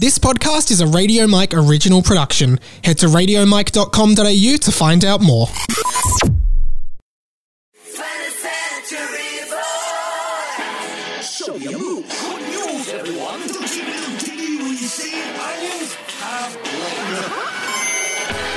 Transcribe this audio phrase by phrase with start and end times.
[0.00, 2.58] This podcast is a Radio Mike original production.
[2.82, 5.46] Head to radiomike.com.au to find out more.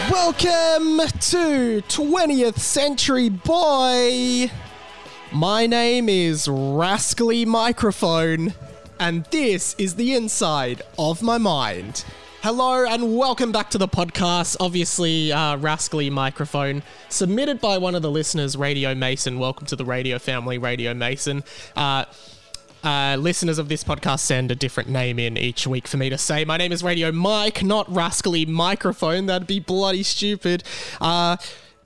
[0.09, 4.49] Welcome to 20th Century Boy.
[5.33, 8.53] My name is Rascally Microphone,
[8.99, 12.03] and this is the inside of my mind.
[12.41, 14.57] Hello and welcome back to the podcast.
[14.59, 19.39] Obviously, uh, Rascally Microphone, submitted by one of the listeners, Radio Mason.
[19.39, 21.43] Welcome to the radio family, Radio Mason.
[21.75, 22.05] Uh,
[22.83, 26.17] uh, listeners of this podcast send a different name in each week for me to
[26.17, 26.43] say.
[26.43, 29.27] My name is Radio Mike, not Rascally Microphone.
[29.27, 30.63] That'd be bloody stupid.
[30.99, 31.37] Uh,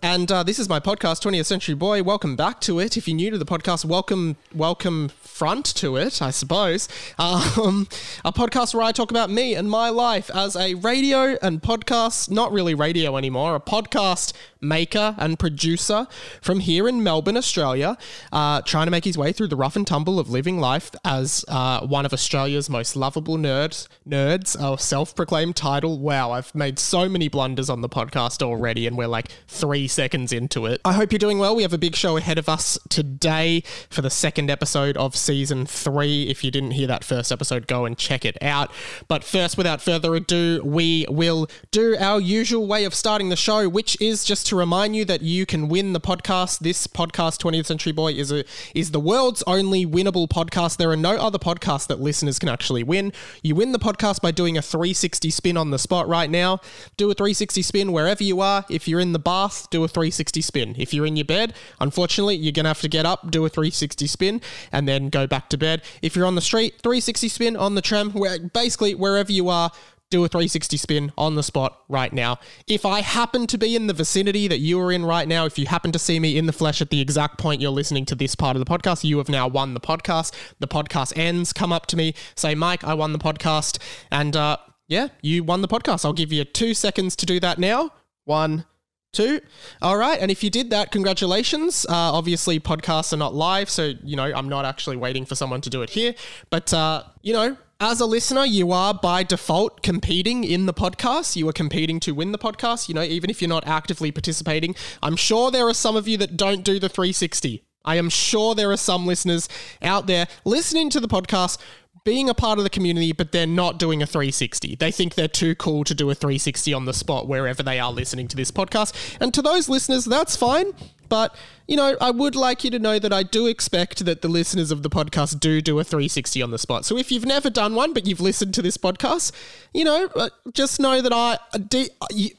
[0.02, 2.04] and uh, this is my podcast, 20th Century Boy.
[2.04, 2.98] Welcome back to it.
[2.98, 6.88] If you're new to the podcast, welcome, welcome front to it, I suppose.
[7.20, 7.88] Um,
[8.24, 12.30] a podcast where I talk about me and my life as a radio and podcast,
[12.30, 16.08] not really radio anymore, a podcast maker and producer
[16.42, 17.98] from here in Melbourne, Australia,
[18.32, 21.44] uh, trying to make his way through the rough and tumble of living life as
[21.48, 23.88] uh, one of Australia's most lovable nerds.
[24.08, 26.00] Nerds, our self-proclaimed title.
[26.00, 30.32] Wow, I've made so many blunders on the podcast already, and we're like three seconds
[30.34, 30.82] into it.
[30.86, 31.56] I hope you're doing well.
[31.56, 35.66] We have a big show ahead of us today for the second episode of season
[35.66, 36.30] three.
[36.30, 38.72] If you didn't hear that first episode, go and check it out.
[39.08, 43.68] But first, without further ado, we will do our usual way of starting the show,
[43.68, 46.60] which is just to remind you that you can win the podcast.
[46.60, 50.78] This podcast, 20th Century Boy, is a is the world's only winnable podcast.
[50.78, 53.12] There are no other podcasts that listeners can actually win.
[53.44, 56.62] You win the podcast by doing a 360 spin on the spot right now.
[56.96, 58.66] Do a 360 spin wherever you are.
[58.70, 60.76] If you're in the bath, do a 360 spin.
[60.78, 64.08] If you're in your bed, unfortunately, you're gonna have to get up, do a 360
[64.08, 65.82] spin, and then go back to bed.
[66.02, 69.72] If you're on the street, 360 spin on the tram, where basically wherever you are,
[70.10, 72.40] do a 360 spin on the spot right now.
[72.66, 75.60] If I happen to be in the vicinity that you are in right now, if
[75.60, 78.16] you happen to see me in the flesh at the exact point you're listening to
[78.16, 80.34] this part of the podcast, you have now won the podcast.
[80.60, 81.52] The podcast ends.
[81.52, 83.80] Come up to me, say, Mike, I won the podcast.
[84.10, 86.06] And uh, yeah, you won the podcast.
[86.06, 87.92] I'll give you two seconds to do that now.
[88.24, 88.66] One,
[89.12, 89.42] two.
[89.82, 90.20] All right.
[90.22, 91.86] And if you did that, congratulations.
[91.90, 93.70] Uh, obviously, podcasts are not live.
[93.70, 96.16] So, you know, I'm not actually waiting for someone to do it here.
[96.50, 101.36] But, uh, you know, as a listener, you are by default competing in the podcast.
[101.36, 104.76] You are competing to win the podcast, you know, even if you're not actively participating.
[105.04, 107.64] I'm sure there are some of you that don't do the 360.
[107.86, 109.48] I am sure there are some listeners
[109.82, 111.60] out there listening to the podcast
[112.04, 114.76] being a part of the community, but they're not doing a 360.
[114.76, 117.92] They think they're too cool to do a 360 on the spot wherever they are
[117.92, 119.18] listening to this podcast.
[119.20, 120.72] And to those listeners, that's fine.
[121.10, 121.36] But,
[121.68, 124.72] you know, I would like you to know that I do expect that the listeners
[124.72, 126.86] of the podcast do do a 360 on the spot.
[126.86, 129.32] So if you've never done one, but you've listened to this podcast,
[129.74, 131.38] you know, uh, just know that I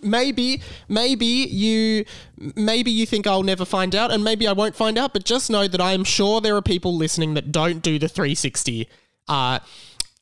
[0.03, 2.05] maybe, maybe you,
[2.57, 5.51] maybe you think I'll never find out, and maybe I won't find out, but just
[5.51, 8.89] know that I am sure there are people listening that don't do the 360
[9.29, 9.59] uh,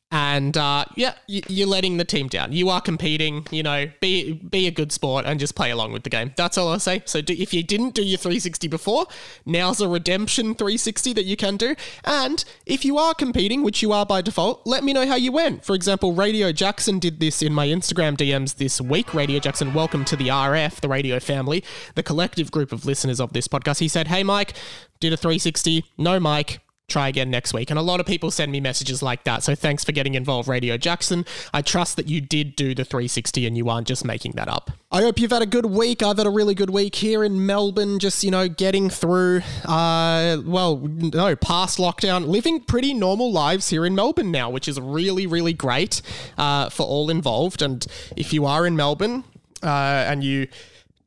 [0.09, 2.53] and uh, yeah, you're letting the team down.
[2.53, 3.45] You are competing.
[3.51, 6.33] You know, be be a good sport and just play along with the game.
[6.37, 7.03] That's all I say.
[7.05, 9.05] So do, if you didn't do your 360 before,
[9.45, 11.75] now's a redemption 360 that you can do.
[12.05, 15.33] And if you are competing, which you are by default, let me know how you
[15.33, 15.65] went.
[15.65, 19.13] For example, Radio Jackson did this in my Instagram DMs this week.
[19.13, 23.33] Radio Jackson, welcome to the RF, the radio family, the collective group of listeners of
[23.33, 23.79] this podcast.
[23.79, 24.53] He said, "Hey Mike,
[25.01, 25.83] did a 360.
[25.97, 27.69] No Mike." Try again next week.
[27.69, 29.43] And a lot of people send me messages like that.
[29.43, 31.25] So thanks for getting involved, Radio Jackson.
[31.53, 34.71] I trust that you did do the 360 and you aren't just making that up.
[34.89, 36.01] I hope you've had a good week.
[36.01, 40.37] I've had a really good week here in Melbourne, just, you know, getting through, uh,
[40.45, 45.27] well, no, past lockdown, living pretty normal lives here in Melbourne now, which is really,
[45.27, 46.01] really great
[46.37, 47.61] uh, for all involved.
[47.61, 49.25] And if you are in Melbourne
[49.61, 50.47] uh, and you,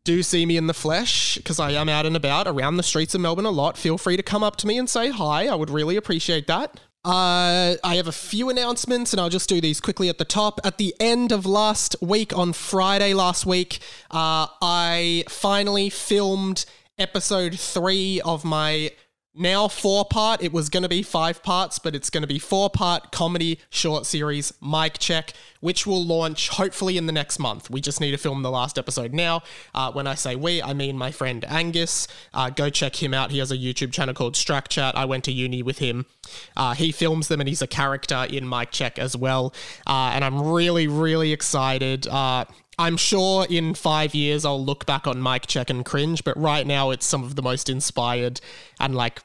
[0.04, 3.14] do see me in the flesh, because I am out and about around the streets
[3.14, 5.46] of Melbourne a lot, feel free to come up to me and say hi.
[5.46, 6.80] I would really appreciate that.
[7.02, 10.60] Uh, I have a few announcements, and I'll just do these quickly at the top.
[10.64, 13.78] At the end of last week, on Friday last week,
[14.10, 16.66] uh, I finally filmed
[16.98, 18.90] episode three of my
[19.34, 20.42] now four part.
[20.42, 23.60] It was going to be five parts, but it's going to be four part comedy
[23.70, 27.70] short series, Mike Check, which will launch hopefully in the next month.
[27.70, 29.42] We just need to film the last episode now.
[29.74, 32.08] Uh, when I say we, I mean my friend Angus.
[32.34, 33.30] Uh, go check him out.
[33.30, 34.96] He has a YouTube channel called Strack Chat.
[34.96, 36.06] I went to uni with him.
[36.56, 39.54] Uh, he films them and he's a character in Mike Check as well.
[39.86, 42.06] Uh, and I'm really, really excited.
[42.80, 46.66] I'm sure in five years I'll look back on Mike Check and cringe, but right
[46.66, 48.40] now it's some of the most inspired
[48.80, 49.20] and like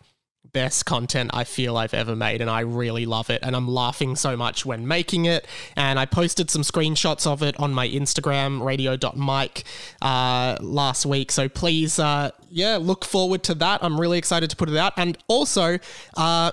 [0.52, 3.42] best content I feel I've ever made, and I really love it.
[3.44, 5.48] And I'm laughing so much when making it.
[5.78, 9.64] And I posted some screenshots of it on my Instagram, radio.mike,
[10.02, 11.32] uh, last week.
[11.32, 13.82] So please, uh, yeah, look forward to that.
[13.84, 14.92] I'm really excited to put it out.
[14.98, 15.80] And also,
[16.18, 16.52] uh,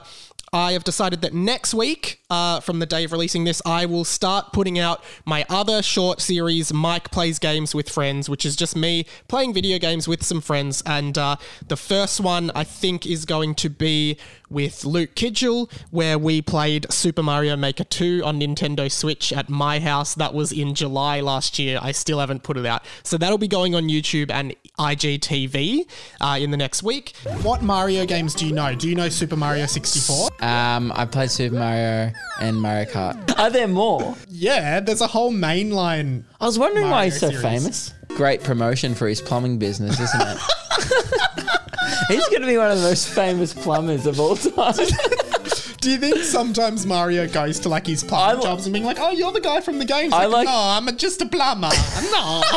[0.52, 4.06] I have decided that next week, uh, from the day of releasing this, I will
[4.06, 8.74] start putting out my other short series, Mike Plays Games with Friends, which is just
[8.74, 10.82] me playing video games with some friends.
[10.86, 11.36] And uh,
[11.68, 14.16] the first one, I think, is going to be
[14.48, 19.78] with Luke Kidgell, where we played Super Mario Maker 2 on Nintendo Switch at my
[19.78, 20.14] house.
[20.14, 21.78] That was in July last year.
[21.82, 22.82] I still haven't put it out.
[23.02, 25.86] So that'll be going on YouTube and IGTV
[26.20, 27.14] uh, in the next week.
[27.42, 28.74] What Mario games do you know?
[28.74, 30.30] Do you know Super Mario 64?
[30.40, 33.38] Um, I played Super Mario and Mario Kart.
[33.38, 34.14] Are there more?
[34.28, 36.24] Yeah, there's a whole mainline.
[36.40, 37.42] I was wondering why Mario he's so series.
[37.42, 37.94] famous.
[38.08, 40.38] Great promotion for his plumbing business, isn't it?
[42.08, 44.74] he's going to be one of the most famous plumbers of all time.
[45.80, 48.98] Do you think sometimes Mario goes to like his plumbing I jobs and being like,
[49.00, 50.12] "Oh, you're the guy from the games"?
[50.12, 51.70] I Like, like- no, I'm a- just a plumber.
[52.12, 52.42] no.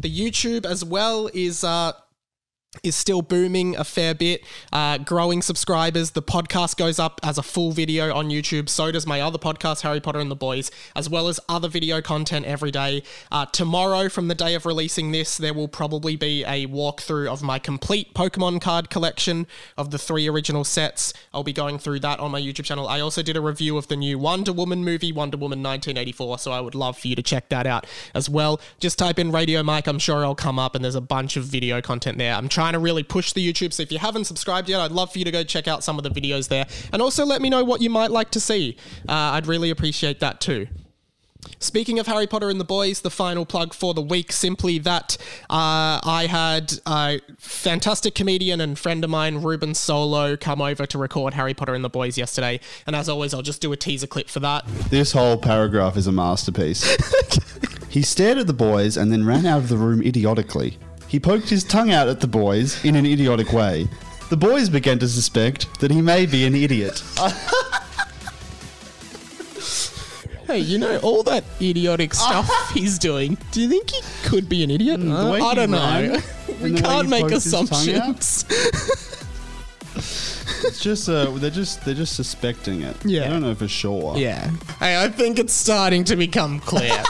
[0.00, 1.92] The YouTube as well is uh
[2.86, 4.42] is still booming a fair bit,
[4.72, 6.12] uh, growing subscribers.
[6.12, 8.68] The podcast goes up as a full video on YouTube.
[8.68, 12.00] So does my other podcast, Harry Potter and the Boys, as well as other video
[12.00, 13.02] content every day.
[13.30, 17.42] Uh, tomorrow, from the day of releasing this, there will probably be a walkthrough of
[17.42, 19.46] my complete Pokemon card collection
[19.76, 21.12] of the three original sets.
[21.34, 22.88] I'll be going through that on my YouTube channel.
[22.88, 26.52] I also did a review of the new Wonder Woman movie, Wonder Woman 1984, so
[26.52, 28.60] I would love for you to check that out as well.
[28.78, 31.44] Just type in Radio Mike, I'm sure it'll come up, and there's a bunch of
[31.44, 32.34] video content there.
[32.34, 35.12] I'm trying to really push the YouTube, so if you haven't subscribed yet, I'd love
[35.12, 36.66] for you to go check out some of the videos there.
[36.92, 38.76] And also let me know what you might like to see.
[39.08, 40.66] Uh, I'd really appreciate that too.
[41.58, 45.16] Speaking of Harry Potter and the Boys, the final plug for the week simply that
[45.48, 50.98] uh, I had a fantastic comedian and friend of mine, Ruben Solo, come over to
[50.98, 52.60] record Harry Potter and the Boys yesterday.
[52.86, 54.66] And as always, I'll just do a teaser clip for that.
[54.90, 56.84] This whole paragraph is a masterpiece.
[57.88, 60.78] he stared at the boys and then ran out of the room idiotically.
[61.08, 63.88] He poked his tongue out at the boys in an idiotic way.
[64.30, 67.02] The boys began to suspect that he may be an idiot.
[70.46, 74.62] Hey, you know, all that idiotic stuff he's doing, do you think he could be
[74.62, 75.00] an idiot?
[75.00, 76.14] the way I he don't ran, know.
[76.14, 77.72] and We the way can't he make poked his tongue out.
[77.72, 78.44] assumptions.
[80.64, 82.96] It's just uh, they're just they're just suspecting it.
[83.04, 83.24] Yeah.
[83.24, 84.16] I don't know for sure.
[84.16, 84.48] Yeah.
[84.78, 87.02] Hey, I think it's starting to become clear.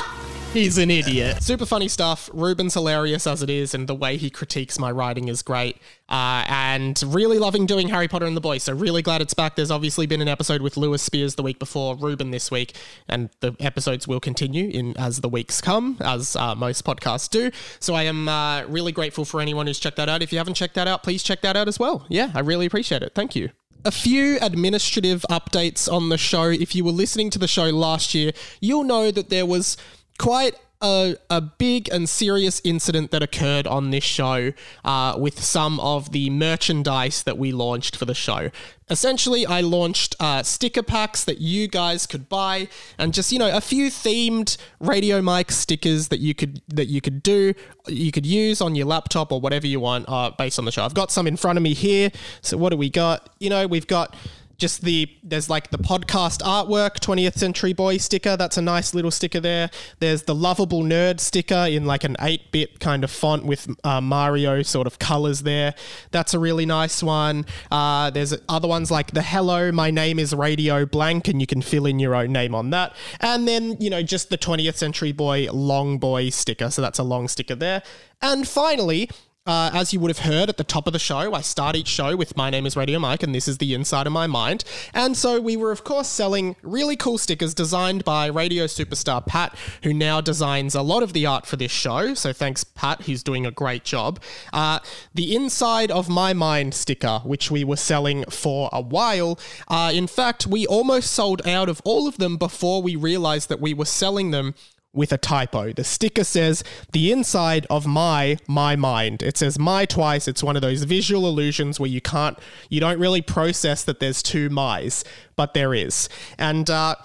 [0.56, 1.43] He's an idiot.
[1.43, 2.31] Super funny stuff.
[2.32, 5.76] Ruben's hilarious as it is, and the way he critiques my writing is great.
[6.08, 8.62] Uh, and really loving doing Harry Potter and the Boys.
[8.62, 9.55] So really glad it's back.
[9.55, 12.75] There's obviously been an episode with Lewis Spears the week before, Ruben this week,
[13.06, 17.50] and the episodes will continue in as the weeks come, as uh, most podcasts do.
[17.79, 20.23] So I am uh, really grateful for anyone who's checked that out.
[20.23, 22.06] If you haven't checked that out, please check that out as well.
[22.08, 23.14] Yeah, I really appreciate it.
[23.14, 23.50] Thank you.
[23.85, 26.44] A few administrative updates on the show.
[26.44, 29.76] If you were listening to the show last year, you'll know that there was
[30.16, 34.52] quite a, a big and serious incident that occurred on this show
[34.84, 38.50] uh, with some of the merchandise that we launched for the show.
[38.88, 42.68] Essentially, I launched uh, sticker packs that you guys could buy,
[42.98, 47.00] and just you know a few themed Radio Mike stickers that you could that you
[47.00, 47.52] could do,
[47.88, 50.84] you could use on your laptop or whatever you want uh, based on the show.
[50.84, 52.12] I've got some in front of me here.
[52.42, 53.28] So what do we got?
[53.40, 54.14] You know, we've got
[54.58, 58.37] just the there's like the podcast artwork 20th century boy sticker.
[58.37, 59.70] That's a nice little sticker there.
[60.01, 64.63] There's the lovable nerd sticker in like an 8-bit kind of font with uh, mario
[64.63, 65.75] sort of colors there.
[66.10, 67.46] That's a really nice one.
[67.70, 71.63] Uh, there's other ones like the hello my name is radio blank and you can
[71.63, 72.94] fill in your own name on that.
[73.20, 76.70] And then you know just the 20th century boy long boy sticker.
[76.70, 77.82] So that's a long sticker there.
[78.22, 79.10] And finally
[79.46, 81.88] uh, as you would have heard at the top of the show, I start each
[81.88, 84.65] show with My Name is Radio Mike, and this is the inside of my mind.
[84.93, 89.56] And so we were, of course, selling really cool stickers designed by radio superstar Pat,
[89.82, 92.15] who now designs a lot of the art for this show.
[92.15, 94.20] So thanks, Pat, who's doing a great job.
[94.53, 94.81] Uh,
[95.15, 99.38] the inside of my mind sticker, which we were selling for a while.
[99.69, 103.60] Uh, in fact, we almost sold out of all of them before we realized that
[103.60, 104.55] we were selling them
[104.96, 105.72] with a typo.
[105.72, 109.22] The sticker says the inside of my my mind.
[109.22, 110.26] It says my twice.
[110.26, 112.38] It's one of those visual illusions where you can't
[112.69, 115.05] you don't really process that there's two my's,
[115.36, 116.08] but there is.
[116.38, 116.96] And uh,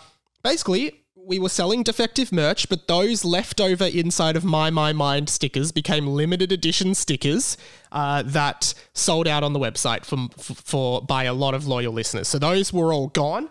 [0.43, 5.71] basically we were selling defective merch, but those leftover inside of my my mind stickers
[5.71, 7.57] became limited edition stickers
[7.91, 12.27] uh, that sold out on the website for, for by a lot of loyal listeners.
[12.27, 13.49] So those were all gone.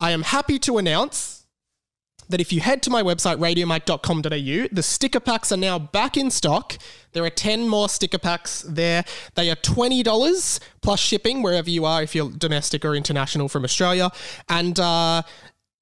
[0.00, 1.33] I am happy to announce
[2.28, 6.30] that if you head to my website, radiomike.com.au, the sticker packs are now back in
[6.30, 6.76] stock.
[7.12, 9.04] There are 10 more sticker packs there.
[9.34, 14.10] They are $20 plus shipping wherever you are, if you're domestic or international from Australia.
[14.48, 15.22] And, uh,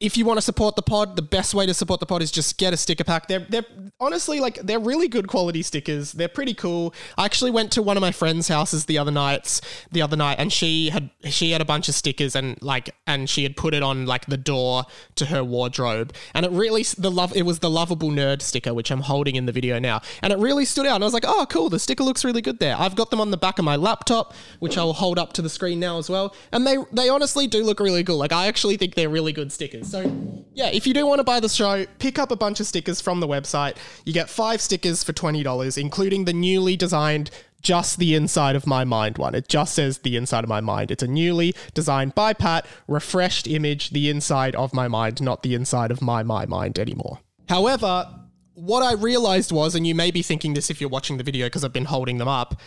[0.02, 2.32] if you want to support the pod, the best way to support the pod is
[2.32, 3.28] just get a sticker pack.
[3.28, 3.64] They're they're
[4.00, 6.10] honestly like they're really good quality stickers.
[6.10, 6.92] They're pretty cool.
[7.16, 9.60] I actually went to one of my friends' houses the other nights,
[9.92, 13.30] the other night, and she had she had a bunch of stickers and like and
[13.30, 16.12] she had put it on like the door to her wardrobe.
[16.34, 19.46] And it really the love it was the lovable nerd sticker which I'm holding in
[19.46, 20.02] the video now.
[20.20, 20.96] And it really stood out.
[20.96, 21.68] And I was like, "Oh, cool.
[21.68, 24.34] The sticker looks really good there." I've got them on the back of my laptop,
[24.58, 26.34] which I will hold up to the screen now as well.
[26.50, 28.16] And they they honestly do look really cool.
[28.16, 29.91] Like I actually think they're really good stickers.
[29.92, 30.10] So,
[30.54, 33.02] yeah, if you do want to buy the show, pick up a bunch of stickers
[33.02, 33.76] from the website.
[34.06, 37.30] You get five stickers for $20, including the newly designed
[37.60, 39.34] just the inside of my mind one.
[39.34, 40.90] It just says the inside of my mind.
[40.90, 45.54] It's a newly designed by Pat, refreshed image, the inside of my mind, not the
[45.54, 47.18] inside of my my mind anymore.
[47.50, 48.06] However,
[48.54, 51.48] what I realized was, and you may be thinking this if you're watching the video
[51.48, 52.58] because I've been holding them up,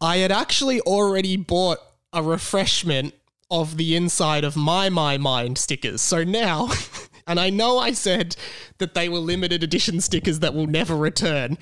[0.00, 1.80] I had actually already bought
[2.14, 3.12] a refreshment
[3.50, 6.02] of the inside of my my mind stickers.
[6.02, 6.70] So now,
[7.26, 8.36] and I know I said
[8.78, 11.58] that they were limited edition stickers that will never return,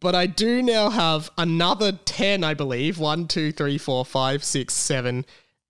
[0.00, 2.98] but I do now have another 10, I believe.
[2.98, 5.26] 1, 2, 3, 4, 5, 6, 7,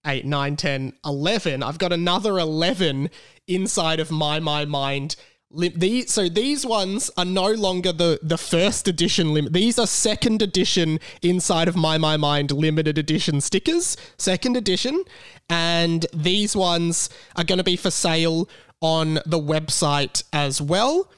[0.07, 1.63] 8, 9, 10, 11.
[1.63, 3.11] I've got another 11
[3.47, 5.17] inside of my my mind
[5.55, 9.53] Lim- so these ones are no longer the the first edition limit.
[9.53, 15.05] These are second edition inside of my my mind limited edition stickers, second edition,
[15.51, 18.49] and these ones are going to be for sale
[18.81, 21.11] on the website as well.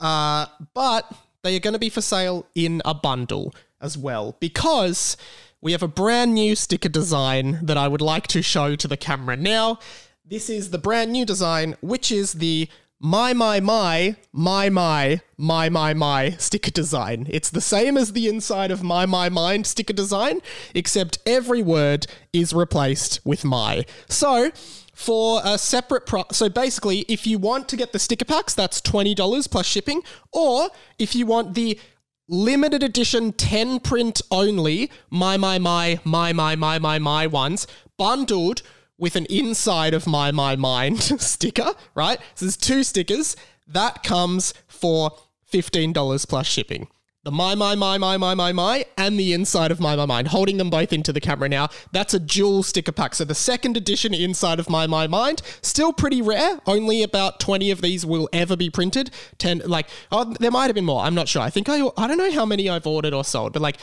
[0.00, 5.16] Uh, but they are going to be for sale in a bundle as well because
[5.60, 8.96] we have a brand new sticker design that I would like to show to the
[8.96, 9.78] camera now.
[10.24, 12.68] This is the brand new design, which is the
[13.04, 17.26] my, my, my, my, my, my, my, my sticker design.
[17.28, 20.40] It's the same as the inside of my, my, mind sticker design,
[20.72, 23.84] except every word is replaced with my.
[24.08, 24.52] So,
[24.94, 28.80] for a separate pro- so basically if you want to get the sticker packs that's
[28.82, 30.68] $20 plus shipping or
[30.98, 31.80] if you want the
[32.28, 37.66] limited edition 10 print only my my my my my my my my ones
[37.96, 38.62] bundled
[38.98, 42.18] with an inside of my my mind sticker, right?
[42.34, 43.36] So there's two stickers.
[43.66, 45.12] That comes for
[45.52, 46.88] $15 plus shipping.
[47.24, 50.26] The my my my my my my my and the inside of my my mind,
[50.26, 51.68] holding them both into the camera now.
[51.92, 53.14] That's a dual sticker pack.
[53.14, 56.58] So the second edition inside of my my mind, still pretty rare.
[56.66, 59.12] Only about twenty of these will ever be printed.
[59.38, 61.04] Ten, like oh, there might have been more.
[61.04, 61.42] I'm not sure.
[61.42, 63.76] I think I I don't know how many I've ordered or sold, but like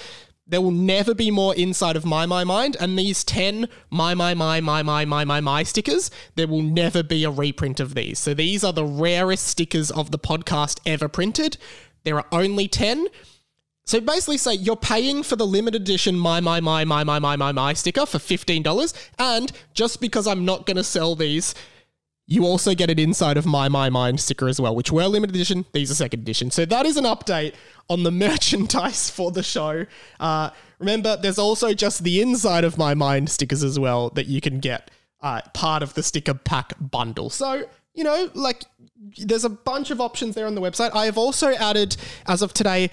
[0.50, 4.34] there will never be more inside of my my mind and these 10 my my
[4.34, 8.20] my my my my my my stickers there will never be a reprint of these
[8.20, 11.58] so these are the rarest stickers of the podcast ever printed
[12.04, 13.08] there are only 10
[13.86, 17.36] so basically say you're paying for the limited edition my my my my my my
[17.36, 21.56] my my sticker for $15 and just because I'm not going to sell these
[22.30, 25.36] you also get an inside of My My Mind sticker as well, which were limited
[25.36, 25.66] edition.
[25.74, 26.52] These are second edition.
[26.52, 27.56] So that is an update
[27.90, 29.88] on the merchandise for the show.
[30.20, 34.42] Uh, remember, there's also just the inside of My Mind stickers as well that you
[34.42, 34.92] can get
[35.24, 37.32] uh, part of the sticker pack bundle.
[37.32, 38.64] So, you know, like
[39.18, 40.94] there's a bunch of options there on the website.
[40.94, 41.96] I have also added,
[42.28, 42.92] as of today,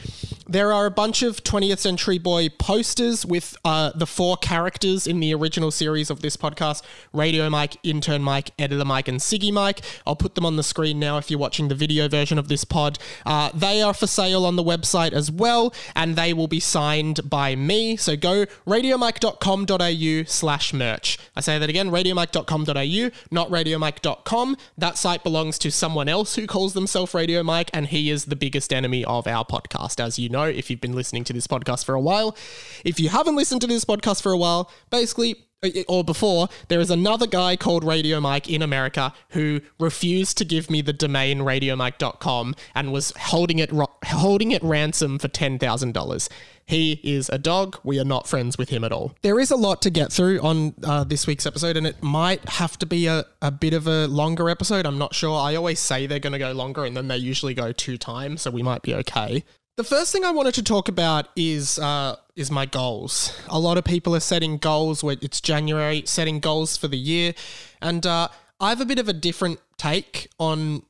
[0.49, 5.19] there are a bunch of 20th Century Boy posters with uh, the four characters in
[5.19, 6.83] the original series of this podcast
[7.13, 9.81] Radio Mike, Intern Mike, Editor Mike, and Siggy Mike.
[10.07, 12.65] I'll put them on the screen now if you're watching the video version of this
[12.65, 13.01] pod.
[13.25, 17.29] Uh, they are for sale on the website as well, and they will be signed
[17.29, 17.97] by me.
[17.97, 21.19] So go radiomike.com.au slash merch.
[21.35, 24.57] I say that again radiomike.com.au, not radiomike.com.
[24.79, 28.37] That site belongs to someone else who calls themselves Radio Mike, and he is the
[28.37, 31.85] biggest enemy of our podcast, as you know, if you've been listening to this podcast
[31.85, 32.37] for a while.
[32.85, 35.46] If you haven't listened to this podcast for a while, basically,
[35.89, 40.71] or before, there is another guy called Radio Mike in America who refused to give
[40.71, 46.29] me the domain radiomike.com and was holding it ro- holding it ransom for $10,000.
[46.67, 47.79] He is a dog.
[47.85, 49.15] We are not friends with him at all.
[49.23, 52.47] There is a lot to get through on uh, this week's episode, and it might
[52.49, 54.85] have to be a, a bit of a longer episode.
[54.85, 55.39] I'm not sure.
[55.39, 58.43] I always say they're going to go longer, and then they usually go two times,
[58.43, 59.45] so we might be okay.
[59.77, 63.39] The first thing I wanted to talk about is uh, is my goals.
[63.49, 67.35] A lot of people are setting goals where it's January, setting goals for the year,
[67.83, 68.29] and uh,
[68.59, 70.83] I have a bit of a different take on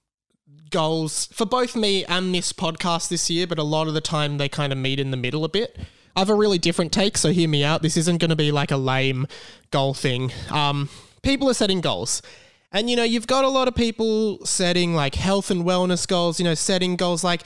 [0.70, 3.48] goals for both me and this podcast this year.
[3.48, 5.76] But a lot of the time, they kind of meet in the middle a bit.
[6.14, 7.82] I have a really different take, so hear me out.
[7.82, 9.26] This isn't going to be like a lame
[9.72, 10.30] goal thing.
[10.52, 10.90] Um,
[11.22, 12.22] people are setting goals,
[12.70, 16.38] And you know, you've got a lot of people setting like health and wellness goals,
[16.38, 17.42] you know, setting goals like,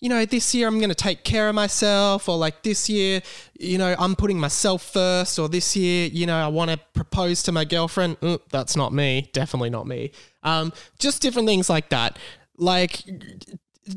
[0.00, 3.20] you know, this year I'm going to take care of myself, or like this year,
[3.58, 7.42] you know, I'm putting myself first, or this year, you know, I want to propose
[7.44, 8.20] to my girlfriend.
[8.20, 9.30] Mm, that's not me.
[9.32, 10.12] Definitely not me.
[10.42, 12.18] Um, just different things like that.
[12.56, 13.02] Like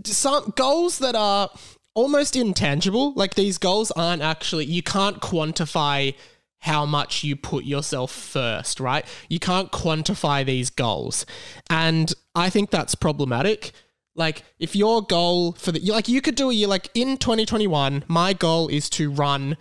[0.05, 1.49] some goals that are
[1.93, 3.13] almost intangible.
[3.13, 6.15] Like these goals aren't actually, you can't quantify
[6.59, 9.05] how much you put yourself first, right?
[9.29, 11.25] You can't quantify these goals.
[11.69, 13.71] And I think that's problematic.
[14.15, 18.03] Like if your goal for the like you could do a year like in 2021,
[18.07, 19.57] my goal is to run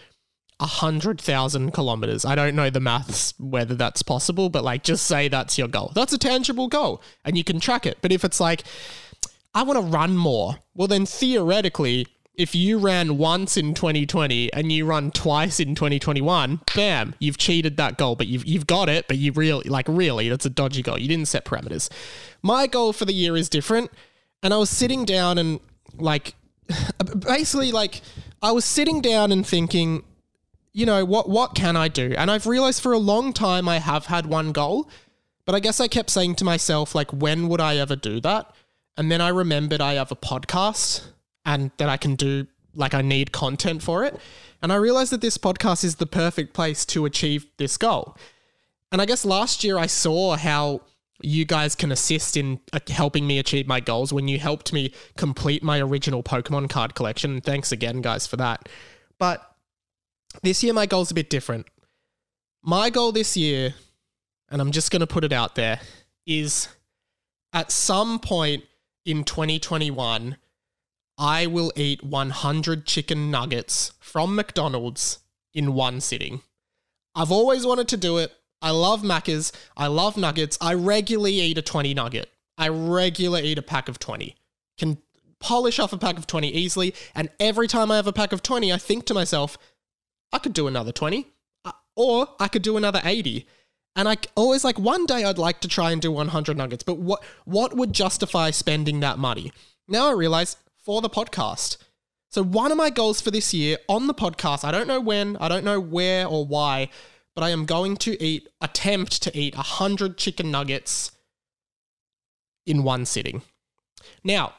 [0.59, 2.25] a hundred thousand kilometers.
[2.25, 5.93] I don't know the maths whether that's possible, but like just say that's your goal.
[5.95, 7.99] That's a tangible goal and you can track it.
[8.03, 8.65] But if it's like,
[9.55, 14.73] I want to run more, well then theoretically, if you ran once in 2020 and
[14.73, 19.07] you run twice in 2021, bam, you've cheated that goal, but you've you've got it,
[19.09, 20.99] but you really like really, that's a dodgy goal.
[20.99, 21.89] You didn't set parameters.
[22.43, 23.91] My goal for the year is different.
[24.43, 25.61] And I was sitting down and
[25.97, 26.35] like
[27.19, 28.01] basically like
[28.43, 30.03] I was sitting down and thinking,
[30.73, 32.15] you know, what what can I do?
[32.17, 34.89] And I've realized for a long time I have had one goal,
[35.45, 38.55] but I guess I kept saying to myself like when would I ever do that?
[38.97, 41.03] And then I remembered I have a podcast
[41.45, 44.19] and that I can do like I need content for it.
[44.63, 48.17] And I realized that this podcast is the perfect place to achieve this goal.
[48.93, 50.83] And I guess last year I saw how
[51.23, 54.93] you guys can assist in uh, helping me achieve my goals when you helped me
[55.17, 57.41] complete my original Pokemon card collection.
[57.41, 58.69] Thanks again, guys, for that.
[59.19, 59.43] But
[60.43, 61.67] this year, my goal's a bit different.
[62.63, 63.75] My goal this year,
[64.49, 65.81] and I'm just going to put it out there,
[66.27, 66.69] is
[67.53, 68.65] at some point
[69.05, 70.37] in 2021,
[71.19, 75.19] I will eat 100 chicken nuggets from McDonald's
[75.53, 76.41] in one sitting.
[77.15, 78.33] I've always wanted to do it.
[78.63, 79.53] I love Macca's.
[79.77, 80.59] I love nuggets.
[80.61, 82.31] I regularly eat a 20 nugget.
[82.59, 84.37] I regularly eat a pack of 20.
[84.79, 84.99] Can
[85.41, 86.95] polish off a pack of 20 easily.
[87.15, 89.59] And every time I have a pack of 20, I think to myself,
[90.33, 91.27] I could do another 20
[91.65, 93.47] uh, or I could do another 80.
[93.97, 96.99] And I always like one day I'd like to try and do 100 nuggets, but
[96.99, 99.53] what what would justify spending that money?
[99.89, 101.79] Now I realize for the podcast.
[102.31, 105.37] So one of my goals for this year on the podcast, I don't know when,
[105.39, 106.89] I don't know where or why,
[107.35, 111.13] but I am going to eat attempt to eat 100 chicken nuggets
[112.67, 113.43] in one sitting.
[114.25, 114.55] Now,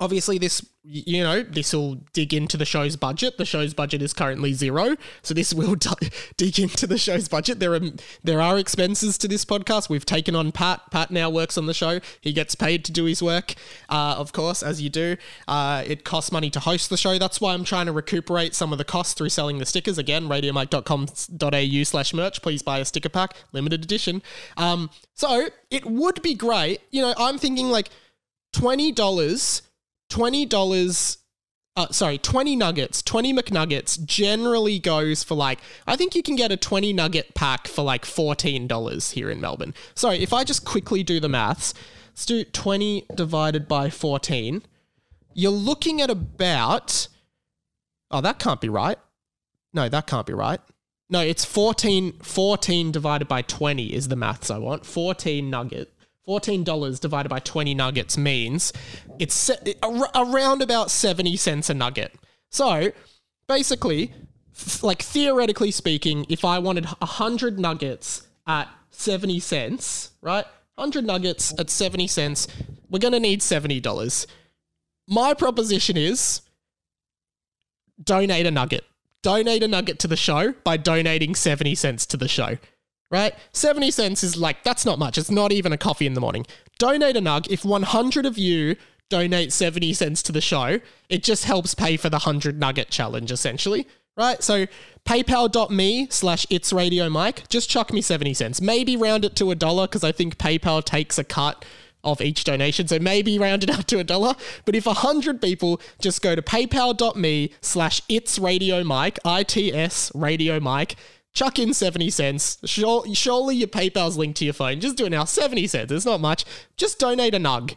[0.00, 3.38] obviously this you know this will dig into the show's budget.
[3.38, 4.96] The show's budget is currently zero.
[5.22, 7.60] So this will d- dig into the show's budget.
[7.60, 7.80] There are
[8.24, 9.88] there are expenses to this podcast.
[9.88, 10.90] We've taken on pat.
[10.90, 12.00] Pat now works on the show.
[12.20, 13.54] He gets paid to do his work
[13.88, 15.16] uh, of course as you do.
[15.46, 17.18] Uh, it costs money to host the show.
[17.18, 19.98] That's why i'm trying to recuperate some of the costs through selling the stickers.
[19.98, 22.42] Again radiomike.com.au slash merch.
[22.42, 24.22] Please buy a sticker pack limited edition.
[24.56, 27.88] Um, so it would be great you know i'm thinking like
[28.54, 29.62] $20
[30.12, 31.18] twenty dollars.
[31.74, 36.52] Uh, sorry, 20 nuggets, 20 McNuggets generally goes for like, I think you can get
[36.52, 39.72] a 20 nugget pack for like $14 here in Melbourne.
[39.94, 41.72] Sorry, if I just quickly do the maths,
[42.10, 44.60] let's do 20 divided by 14.
[45.32, 47.08] You're looking at about,
[48.10, 48.98] oh, that can't be right.
[49.72, 50.60] No, that can't be right.
[51.08, 54.84] No, it's 14, 14 divided by 20 is the maths I want.
[54.84, 55.91] 14 nugget.
[56.26, 58.72] $14 divided by 20 nuggets means
[59.18, 62.14] it's se- around about 70 cents a nugget.
[62.50, 62.92] So
[63.48, 64.14] basically,
[64.56, 70.44] th- like theoretically speaking, if I wanted 100 nuggets at 70 cents, right?
[70.76, 72.46] 100 nuggets at 70 cents,
[72.88, 74.26] we're going to need $70.
[75.08, 76.42] My proposition is
[78.02, 78.84] donate a nugget.
[79.22, 82.58] Donate a nugget to the show by donating 70 cents to the show
[83.12, 83.34] right?
[83.52, 85.18] 70 cents is like, that's not much.
[85.18, 86.46] It's not even a coffee in the morning.
[86.78, 87.46] Donate a nug.
[87.48, 88.76] If 100 of you
[89.10, 93.30] donate 70 cents to the show, it just helps pay for the 100 nugget challenge,
[93.30, 94.42] essentially, right?
[94.42, 94.66] So
[95.06, 98.60] paypal.me slash it's radio mike, just chuck me 70 cents.
[98.62, 101.64] Maybe round it to a dollar because I think PayPal takes a cut
[102.02, 102.88] of each donation.
[102.88, 104.34] So maybe round it out to a dollar.
[104.64, 110.96] But if 100 people just go to paypal.me slash it's radio mike, I-T-S radio mike,
[111.32, 112.58] chuck in 70 cents.
[112.64, 114.80] Surely your PayPal's linked to your phone.
[114.80, 115.24] Just do it now.
[115.24, 115.92] 70 cents.
[115.92, 116.44] It's not much.
[116.76, 117.74] Just donate a nug.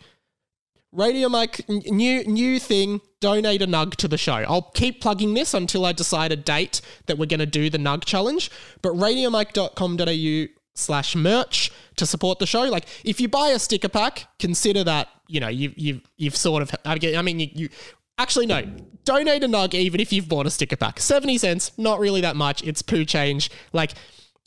[0.92, 3.02] Radio Mike, new new thing.
[3.20, 4.46] Donate a nug to the show.
[4.48, 7.78] I'll keep plugging this until I decide a date that we're going to do the
[7.78, 8.50] nug challenge.
[8.82, 12.64] But radiomike.com.au slash merch to support the show.
[12.64, 16.62] Like if you buy a sticker pack, consider that you know you you've you've sort
[16.62, 16.72] of.
[16.86, 17.70] I mean you, you
[18.18, 18.64] Actually, no.
[19.04, 21.00] Donate a nug even if you've bought a sticker pack.
[21.00, 22.64] 70 cents, not really that much.
[22.64, 23.52] It's poo change.
[23.72, 23.92] Like,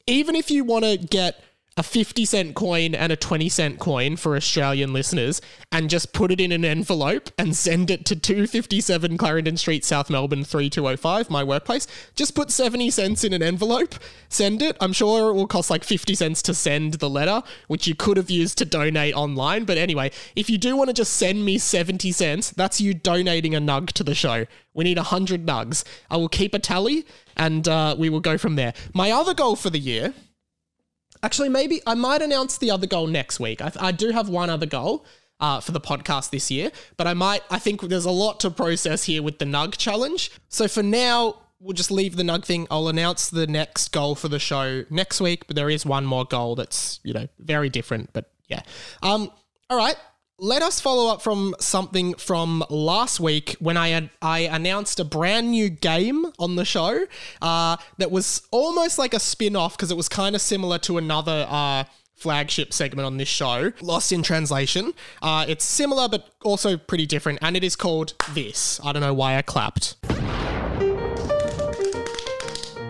[0.07, 1.43] even if you want to get
[1.79, 6.33] a 50 cent coin and a 20 cent coin for Australian listeners and just put
[6.33, 11.45] it in an envelope and send it to 257 Clarendon Street, South Melbourne 3205, my
[11.45, 11.87] workplace.
[12.17, 13.95] Just put 70 cents in an envelope,
[14.29, 14.77] send it.
[14.81, 18.17] I'm sure it will cost like 50 cents to send the letter, which you could
[18.17, 19.65] have used to donate online.
[19.65, 23.55] But anyway, if you do want to just send me 70 cents, that's you donating
[23.55, 24.47] a nug to the show.
[24.75, 25.85] We need 100 nugs.
[26.11, 28.75] I will keep a tally and uh, we will go from there.
[28.93, 30.13] My other goal for the year
[31.23, 33.61] Actually, maybe I might announce the other goal next week.
[33.61, 35.05] I, I do have one other goal
[35.41, 37.43] uh, for the podcast this year, but I might.
[37.51, 40.31] I think there's a lot to process here with the Nug challenge.
[40.49, 42.67] So for now, we'll just leave the Nug thing.
[42.71, 46.25] I'll announce the next goal for the show next week, but there is one more
[46.25, 48.13] goal that's you know very different.
[48.13, 48.63] But yeah,
[49.03, 49.31] um,
[49.71, 49.97] all right
[50.39, 55.05] let us follow up from something from last week when I had, I announced a
[55.05, 57.07] brand new game on the show
[57.43, 60.99] uh, that was almost like a spin off because it was kind of similar to
[60.99, 61.47] another.
[61.49, 61.85] Uh,
[62.17, 64.93] flagship segment on this show, Lost in Translation.
[65.23, 68.81] Uh, it's similar but also pretty different, and it is called This.
[68.83, 69.95] I don't know why I clapped.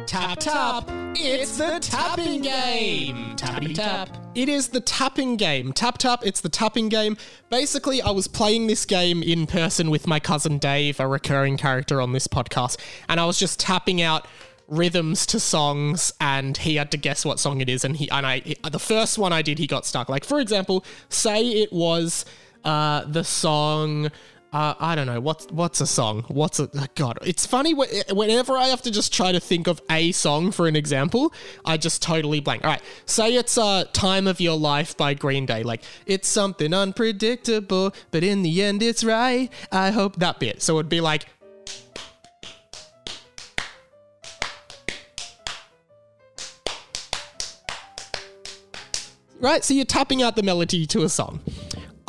[0.09, 0.85] Tap tap.
[1.17, 3.37] It's the tapping game.
[3.37, 4.09] Tappity tap.
[4.35, 5.75] It is the tapping game.
[5.75, 6.21] Tap tap.
[6.25, 7.19] It's the tapping game.
[7.51, 12.01] Basically, I was playing this game in person with my cousin Dave, a recurring character
[12.01, 12.79] on this podcast,
[13.11, 14.27] and I was just tapping out
[14.67, 18.27] rhythms to songs and he had to guess what song it is and he and
[18.27, 18.41] I
[18.71, 22.27] the first one I did he got stuck like for example say it was
[22.67, 24.11] uh the song
[24.53, 26.25] uh, I don't know what's what's a song.
[26.29, 27.19] What's a oh God?
[27.23, 30.75] It's funny whenever I have to just try to think of a song for an
[30.75, 31.35] example,
[31.67, 32.65] I just totally blank.
[32.65, 35.63] All right, say it's uh, "Time of Your Life" by Green Day.
[35.63, 39.53] Like it's something unpredictable, but in the end, it's right.
[39.71, 40.63] I hope that bit.
[40.63, 41.27] So it'd be like.
[49.41, 51.39] Right, so you're tapping out the melody to a song.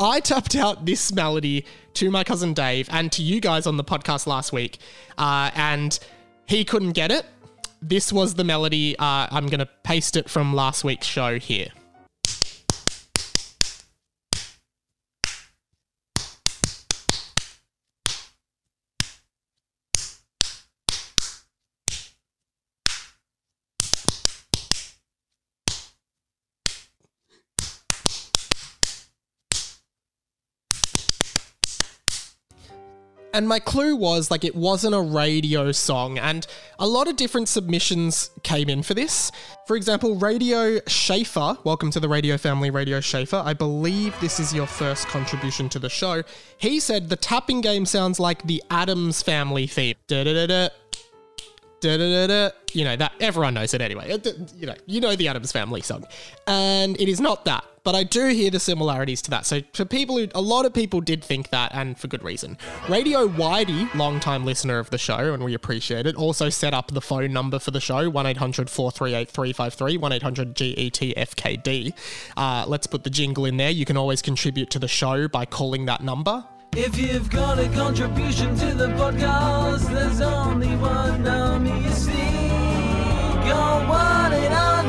[0.00, 3.84] I tapped out this melody to my cousin Dave and to you guys on the
[3.84, 4.78] podcast last week,
[5.18, 5.98] uh, and
[6.46, 7.26] he couldn't get it.
[7.82, 8.98] This was the melody.
[8.98, 11.68] Uh, I'm going to paste it from last week's show here.
[33.32, 36.46] And my clue was like it wasn't a radio song, and
[36.80, 39.30] a lot of different submissions came in for this.
[39.66, 43.40] For example, Radio Schaefer, welcome to the Radio Family, Radio Schaefer.
[43.44, 46.24] I believe this is your first contribution to the show.
[46.58, 49.94] He said the tapping game sounds like the Addams Family theme.
[50.08, 50.70] Da
[51.80, 52.50] da da da.
[52.72, 54.16] You know that everyone knows it anyway.
[54.56, 56.04] You know, you know the Addams Family song,
[56.46, 59.46] and it is not that but I do hear the similarities to that.
[59.46, 62.58] So for people who, a lot of people did think that, and for good reason.
[62.88, 67.00] Radio Whitey, long-time listener of the show, and we appreciate it, also set up the
[67.00, 71.92] phone number for the show, 1-800-438-353, 1-800-GETFKD.
[72.36, 73.70] Uh, let's put the jingle in there.
[73.70, 76.44] You can always contribute to the show by calling that number.
[76.76, 82.12] If you've got a contribution to the podcast, there's only one number you see.
[83.48, 84.80] Go 1 800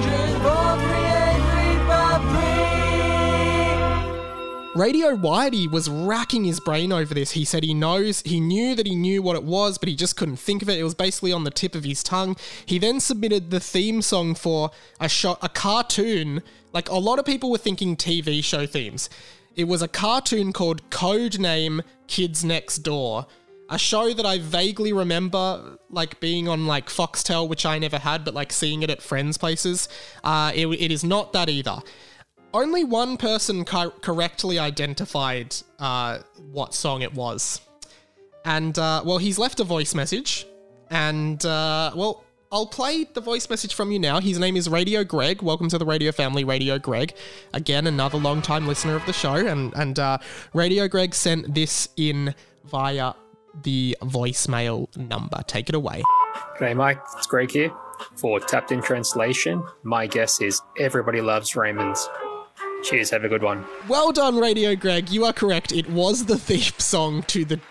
[4.74, 7.32] Radio Whitey was racking his brain over this.
[7.32, 10.15] He said he knows, he knew that he knew what it was, but he just
[10.15, 10.80] couldn't think of it.
[10.80, 12.38] It was basically on the tip of his tongue.
[12.65, 16.41] He then submitted the theme song for a shot, a cartoon.
[16.72, 19.10] Like a lot of people were thinking TV show themes.
[19.55, 23.27] It was a cartoon called Code Name Kids Next Door.
[23.69, 28.25] A show that I vaguely remember, like being on like Foxtel, which I never had,
[28.25, 29.87] but like seeing it at friends' places.
[30.23, 31.81] Uh, it, it is not that either
[32.53, 36.19] only one person co- correctly identified uh,
[36.51, 37.61] what song it was.
[38.45, 40.45] And, uh, well, he's left a voice message.
[40.89, 44.19] And, uh, well, I'll play the voice message from you now.
[44.19, 45.41] His name is Radio Greg.
[45.41, 47.15] Welcome to the Radio Family, Radio Greg.
[47.53, 49.35] Again, another long-time listener of the show.
[49.35, 50.17] And, and uh,
[50.53, 52.35] Radio Greg sent this in
[52.65, 53.13] via
[53.63, 55.41] the voicemail number.
[55.47, 56.03] Take it away.
[56.59, 56.99] Hey, Mike.
[57.15, 57.71] It's Greg here.
[58.17, 62.09] For Tapped in Translation, my guess is everybody loves Raymond's.
[62.83, 63.63] Cheers, have a good one.
[63.87, 65.09] Well done, Radio Greg.
[65.09, 65.71] You are correct.
[65.71, 67.61] It was the theme song to the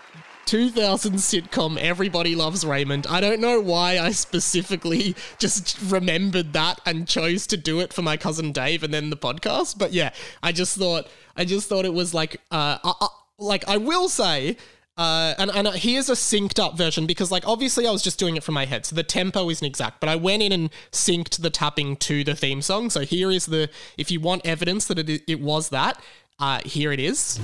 [0.45, 3.07] 2000 sitcom Everybody Loves Raymond.
[3.07, 8.01] I don't know why I specifically just remembered that and chose to do it for
[8.01, 10.11] my cousin Dave and then the podcast, but yeah,
[10.43, 14.09] I just thought I just thought it was like uh, uh, uh like I will
[14.09, 14.57] say
[14.97, 18.35] Uh, and, and here's a synced up version because, like, obviously I was just doing
[18.35, 19.99] it from my head, so the tempo isn't exact.
[19.99, 22.89] But I went in and synced the tapping to the theme song.
[22.89, 23.69] So here is the.
[23.97, 25.99] If you want evidence that it, it was that,
[26.39, 27.39] uh, here it is.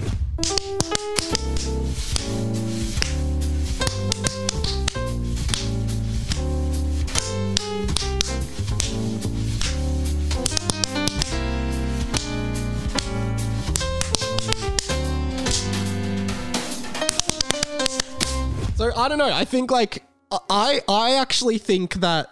[18.77, 19.33] So I don't know.
[19.33, 22.29] I think like I I actually think that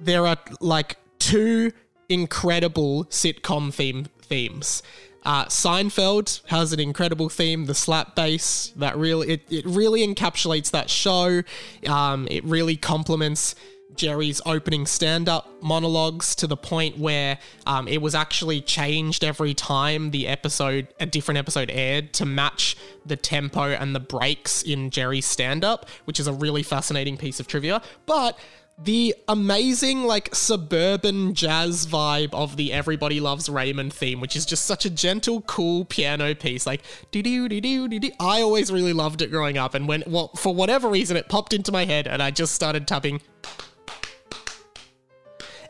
[0.00, 1.70] there are like two
[2.08, 4.82] incredible sitcom theme themes.
[5.22, 10.72] Uh, Seinfeld has an incredible theme, the slap bass that really it, it really encapsulates
[10.72, 11.42] that show.
[11.86, 13.54] Um, it really complements
[13.96, 19.54] Jerry's opening stand up monologues to the point where um, it was actually changed every
[19.54, 22.76] time the episode, a different episode aired to match
[23.06, 27.40] the tempo and the breaks in Jerry's stand up, which is a really fascinating piece
[27.40, 27.82] of trivia.
[28.06, 28.38] But
[28.76, 34.64] the amazing, like, suburban jazz vibe of the Everybody Loves Raymond theme, which is just
[34.64, 36.66] such a gentle, cool piano piece.
[36.66, 36.82] Like.
[37.14, 39.74] I always really loved it growing up.
[39.74, 42.88] And when, well, for whatever reason, it popped into my head and I just started
[42.88, 43.20] tapping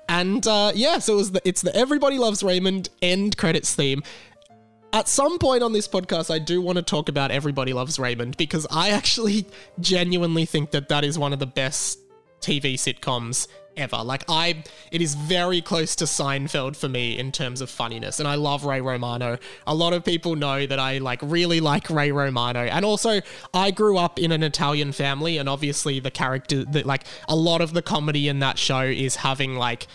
[0.08, 4.02] and uh, yeah, so it was the, it's the Everybody Loves Raymond end credits theme.
[4.92, 8.36] At some point on this podcast, I do want to talk about Everybody Loves Raymond
[8.36, 9.46] because I actually
[9.80, 11.98] genuinely think that that is one of the best
[12.40, 14.02] TV sitcoms ever.
[14.02, 18.28] Like I, it is very close to Seinfeld for me in terms of funniness, and
[18.28, 19.38] I love Ray Romano.
[19.66, 23.20] A lot of people know that I like really like Ray Romano, and also
[23.52, 27.60] I grew up in an Italian family, and obviously the character that like a lot
[27.60, 29.86] of the comedy in that show is having like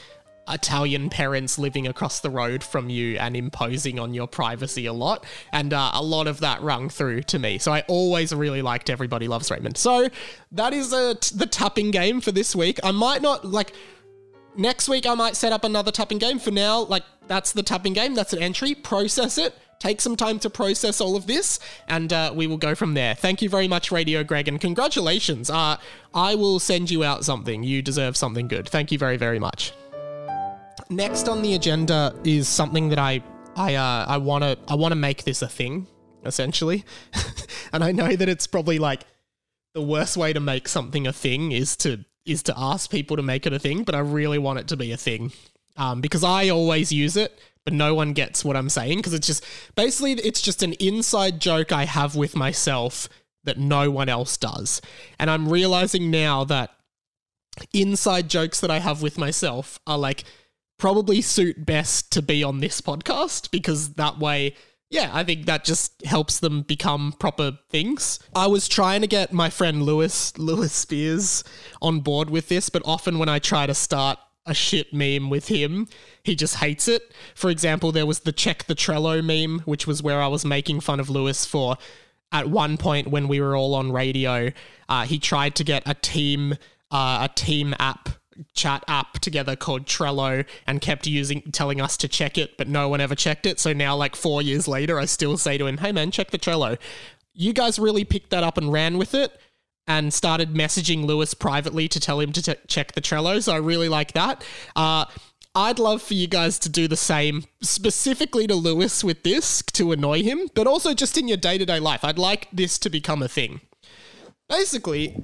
[0.49, 5.25] Italian parents living across the road from you and imposing on your privacy a lot.
[5.51, 7.57] And uh, a lot of that rung through to me.
[7.57, 9.77] So I always really liked Everybody Loves Raymond.
[9.77, 10.09] So
[10.51, 12.79] that is a t- the tapping game for this week.
[12.83, 13.73] I might not like.
[14.57, 16.37] Next week, I might set up another tapping game.
[16.37, 18.13] For now, like, that's the tapping game.
[18.13, 18.75] That's an entry.
[18.75, 19.55] Process it.
[19.79, 21.57] Take some time to process all of this,
[21.87, 23.15] and uh, we will go from there.
[23.15, 25.49] Thank you very much, Radio Greg, and congratulations.
[25.49, 25.77] Uh,
[26.13, 27.63] I will send you out something.
[27.63, 28.67] You deserve something good.
[28.67, 29.71] Thank you very, very much
[30.89, 33.23] next on the agenda is something that I
[33.55, 35.87] I uh, I want to I want to make this a thing
[36.25, 36.83] essentially,
[37.73, 39.03] and I know that it's probably like
[39.73, 43.23] the worst way to make something a thing is to is to ask people to
[43.23, 45.31] make it a thing, but I really want it to be a thing.
[45.77, 49.27] Um, because I always use it, but no one gets what I'm saying because it's
[49.27, 53.07] just basically it's just an inside joke I have with myself
[53.45, 54.81] that no one else does,
[55.17, 56.71] and I'm realizing now that
[57.73, 60.23] inside jokes that I have with myself are like
[60.79, 64.55] probably suit best to be on this podcast because that way
[64.91, 68.19] yeah, I think that just helps them become proper things.
[68.35, 71.43] I was trying to get my friend Lewis Lewis Spears
[71.79, 75.47] on board with this, but often when I try to start a shit meme with
[75.47, 75.87] him,
[76.23, 77.13] he just hates it.
[77.35, 80.79] For example, there was the check the Trello meme, which was where I was making
[80.79, 81.77] fun of Lewis for
[82.31, 84.51] at one point when we were all on radio,
[84.87, 86.55] uh, he tried to get a team
[86.91, 88.09] uh, a team app
[88.53, 92.89] chat app together called Trello and kept using telling us to check it, but no
[92.89, 93.59] one ever checked it.
[93.59, 96.39] So now, like four years later, I still say to him, "Hey man, check the
[96.39, 96.77] Trello."
[97.33, 99.39] You guys really picked that up and ran with it.
[99.87, 103.41] And started messaging Lewis privately to tell him to t- check the Trello.
[103.41, 104.43] So I really like that.
[104.75, 105.05] Uh,
[105.55, 109.91] I'd love for you guys to do the same, specifically to Lewis with this to
[109.91, 112.03] annoy him, but also just in your day to day life.
[112.03, 113.61] I'd like this to become a thing.
[114.47, 115.23] Basically,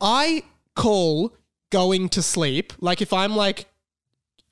[0.00, 0.42] I
[0.74, 1.34] call
[1.70, 3.66] going to sleep, like if I'm like,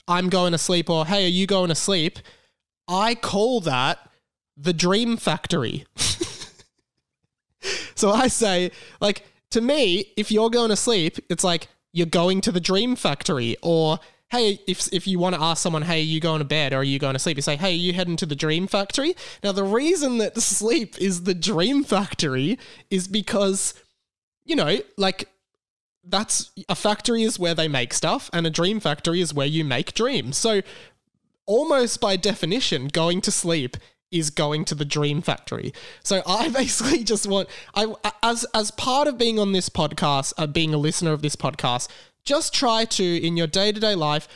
[0.06, 2.18] I'm going to sleep or hey, are you going to sleep?
[2.88, 3.98] I call that
[4.56, 5.86] the dream factory.
[7.94, 12.40] so I say, like, to me, if you're going to sleep, it's like you're going
[12.42, 14.00] to the dream factory or
[14.30, 16.78] hey, if, if you want to ask someone, hey, are you going to bed or
[16.78, 17.36] are you going to sleep?
[17.36, 19.14] You say, hey, are you heading to the dream factory?
[19.44, 22.58] Now, the reason that sleep is the dream factory
[22.90, 23.74] is because,
[24.44, 25.28] you know, like
[26.06, 29.64] that's a factory is where they make stuff and a dream factory is where you
[29.64, 30.36] make dreams.
[30.36, 30.62] So
[31.46, 33.76] almost by definition, going to sleep
[34.10, 35.72] is going to the dream factory.
[36.02, 40.46] So I basically just want I as as part of being on this podcast, uh,
[40.46, 41.88] being a listener of this podcast,
[42.24, 44.28] just try to in your day-to-day life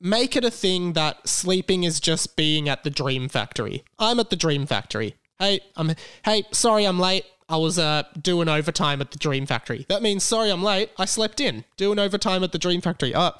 [0.00, 3.84] make it a thing that sleeping is just being at the dream factory.
[3.98, 5.16] I'm at the dream factory.
[5.38, 7.24] Hey, I'm hey, sorry I'm late.
[7.48, 9.86] I was uh, doing overtime at the Dream Factory.
[9.88, 10.90] That means, sorry, I'm late.
[10.98, 13.14] I slept in doing overtime at the Dream Factory.
[13.14, 13.32] Uh,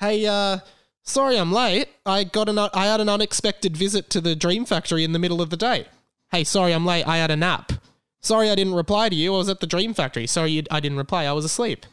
[0.00, 0.58] hey, uh,
[1.02, 1.88] sorry, I'm late.
[2.04, 5.40] I got an I had an unexpected visit to the Dream Factory in the middle
[5.40, 5.86] of the day.
[6.32, 7.06] Hey, sorry, I'm late.
[7.06, 7.72] I had a nap.
[8.20, 9.34] Sorry, I didn't reply to you.
[9.34, 10.26] I was at the Dream Factory.
[10.26, 11.24] Sorry, you, I didn't reply.
[11.24, 11.86] I was asleep.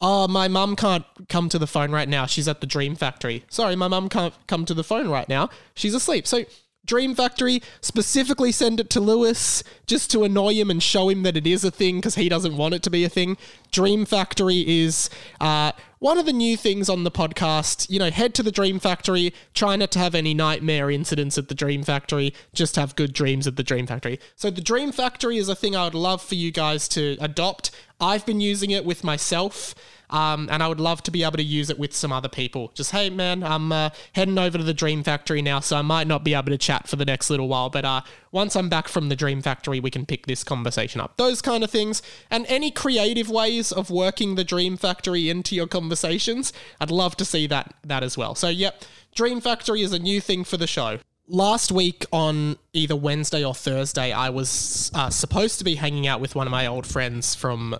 [0.00, 2.26] Oh, my mum can't come to the phone right now.
[2.26, 3.44] She's at the Dream Factory.
[3.48, 5.50] Sorry, my mum can't come to the phone right now.
[5.74, 6.26] She's asleep.
[6.26, 6.44] So,
[6.86, 11.36] Dream Factory specifically send it to Lewis just to annoy him and show him that
[11.36, 13.36] it is a thing because he doesn't want it to be a thing.
[13.70, 17.90] Dream Factory is uh, one of the new things on the podcast.
[17.90, 19.34] You know, head to the Dream Factory.
[19.54, 22.32] Try not to have any nightmare incidents at the Dream Factory.
[22.54, 24.18] Just have good dreams at the Dream Factory.
[24.34, 27.70] So, the Dream Factory is a thing I would love for you guys to adopt.
[28.00, 29.74] I've been using it with myself.
[30.10, 32.70] Um, and I would love to be able to use it with some other people.
[32.74, 36.06] Just, hey, man, I'm uh, heading over to the Dream Factory now, so I might
[36.06, 37.70] not be able to chat for the next little while.
[37.70, 41.16] But uh, once I'm back from the Dream Factory, we can pick this conversation up.
[41.16, 42.02] Those kind of things.
[42.30, 47.24] And any creative ways of working the Dream Factory into your conversations, I'd love to
[47.24, 48.34] see that, that as well.
[48.34, 50.98] So, yep, Dream Factory is a new thing for the show.
[51.28, 56.20] Last week on either Wednesday or Thursday, I was uh, supposed to be hanging out
[56.20, 57.76] with one of my old friends from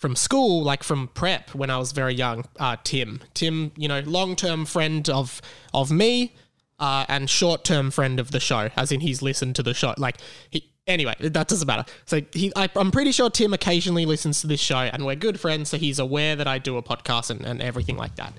[0.00, 3.20] from school, like from prep when I was very young, uh, Tim.
[3.34, 5.42] Tim, you know, long term friend of
[5.74, 6.34] of me,
[6.78, 9.94] uh, and short term friend of the show, as in he's listened to the show.
[9.98, 10.16] Like
[10.48, 11.84] he anyway, that doesn't matter.
[12.06, 15.38] So he, I, I'm pretty sure Tim occasionally listens to this show, and we're good
[15.38, 18.32] friends, so he's aware that I do a podcast and, and everything like that.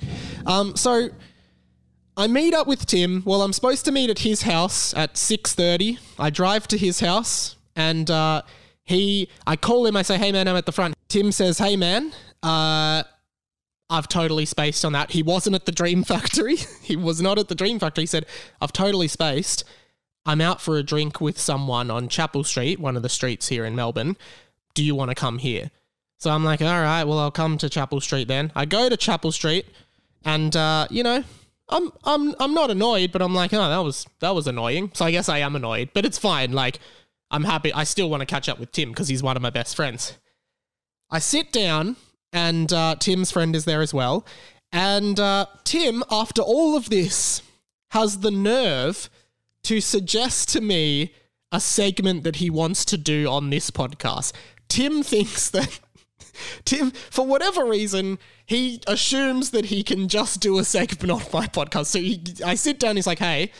[0.47, 1.09] Um, so
[2.17, 3.21] I meet up with Tim.
[3.23, 5.99] Well, I'm supposed to meet at his house at 6:30.
[6.17, 8.41] I drive to his house and uh,
[8.91, 11.75] he I call him, I say, "Hey man, I'm at the front." Tim says, "Hey
[11.75, 12.11] man,
[12.43, 13.03] uh
[13.91, 15.11] I've totally spaced on that.
[15.11, 16.55] He wasn't at the Dream Factory.
[16.81, 18.03] he was not at the Dream Factory.
[18.03, 18.25] He said,
[18.61, 19.65] I've totally spaced.
[20.25, 23.65] I'm out for a drink with someone on Chapel Street, one of the streets here
[23.65, 24.15] in Melbourne.
[24.75, 25.71] Do you want to come here?
[26.19, 28.51] So I'm like, all right, well, I'll come to Chapel Street then.
[28.55, 29.65] I go to Chapel Street,
[30.23, 31.23] and uh, you know,
[31.67, 34.91] I'm I'm I'm not annoyed, but I'm like, oh, that was that was annoying.
[34.93, 36.51] So I guess I am annoyed, but it's fine.
[36.51, 36.79] Like,
[37.31, 37.73] I'm happy.
[37.73, 40.17] I still want to catch up with Tim because he's one of my best friends.
[41.09, 41.95] I sit down,
[42.31, 44.25] and uh, Tim's friend is there as well.
[44.71, 47.41] And uh, Tim, after all of this,
[47.91, 49.09] has the nerve
[49.63, 51.13] to suggest to me
[51.51, 54.33] a segment that he wants to do on this podcast.
[54.69, 55.79] Tim thinks that
[56.65, 61.47] Tim, for whatever reason, he assumes that he can just do a segment on my
[61.47, 61.87] podcast.
[61.87, 63.51] So he, I sit down, he's like, hey,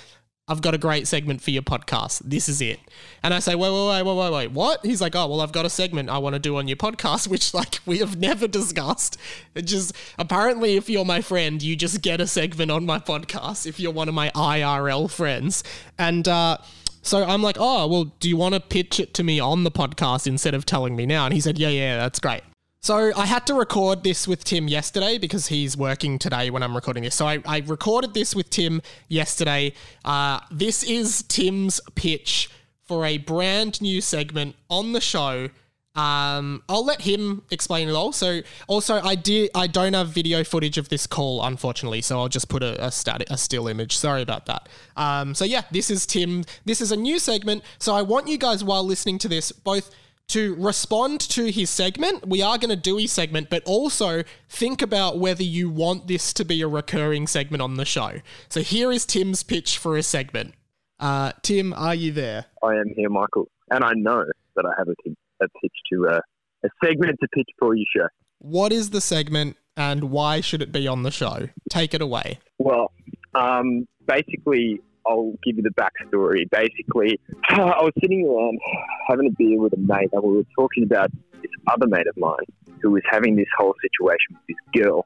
[0.52, 2.22] I've got a great segment for your podcast.
[2.26, 2.82] This is it.
[3.24, 4.86] And I say, wait, wait, wait, wait, wait, wait, what?
[4.86, 7.28] He's like, oh, well, I've got a segment I want to do on your podcast,
[7.30, 9.18] which, like, we have never discussed.
[9.56, 13.66] It just, apparently, if you're my friend, you just get a segment on my podcast
[13.66, 15.64] if you're one of my IRL friends.
[15.98, 16.58] And, uh,
[17.02, 19.72] so I'm like, oh, well, do you want to pitch it to me on the
[19.72, 21.24] podcast instead of telling me now?
[21.24, 22.44] And he said, yeah, yeah, that's great.
[22.84, 26.74] So I had to record this with Tim yesterday because he's working today when I'm
[26.74, 27.14] recording this.
[27.14, 29.74] So I, I recorded this with Tim yesterday.
[30.04, 32.50] Uh, this is Tim's pitch
[32.86, 35.50] for a brand new segment on the show.
[35.94, 38.14] Um, I'll let him explain it all.
[38.14, 42.30] So also I did I don't have video footage of this call unfortunately, so I'll
[42.30, 43.96] just put a, a static a still image.
[43.96, 44.70] Sorry about that.
[44.98, 46.46] Um, so yeah, this is Tim.
[46.66, 47.64] This is a new segment.
[47.78, 49.94] So I want you guys while listening to this both
[50.32, 52.28] to respond to his segment.
[52.28, 56.34] We are going to do his segment, but also think about whether you want this
[56.34, 58.22] to be a recurring segment on the show.
[58.50, 60.54] So here is Tim's pitch for a segment.
[61.00, 62.46] Uh, Tim, are you there?
[62.64, 64.24] I am here, Michael, and I know
[64.56, 66.20] that I have a, t- a pitch to uh,
[66.64, 68.08] a segment to pitch for your show.
[68.40, 71.50] What is the segment and why should it be on the show?
[71.70, 72.40] Take it away.
[72.58, 72.92] Well,
[73.34, 76.50] um, basically, I'll give you the backstory.
[76.50, 78.60] Basically, I was sitting around
[79.08, 81.12] having a beer with a mate, and we were talking about
[81.42, 82.46] this other mate of mine
[82.82, 85.06] who was having this whole situation with this girl,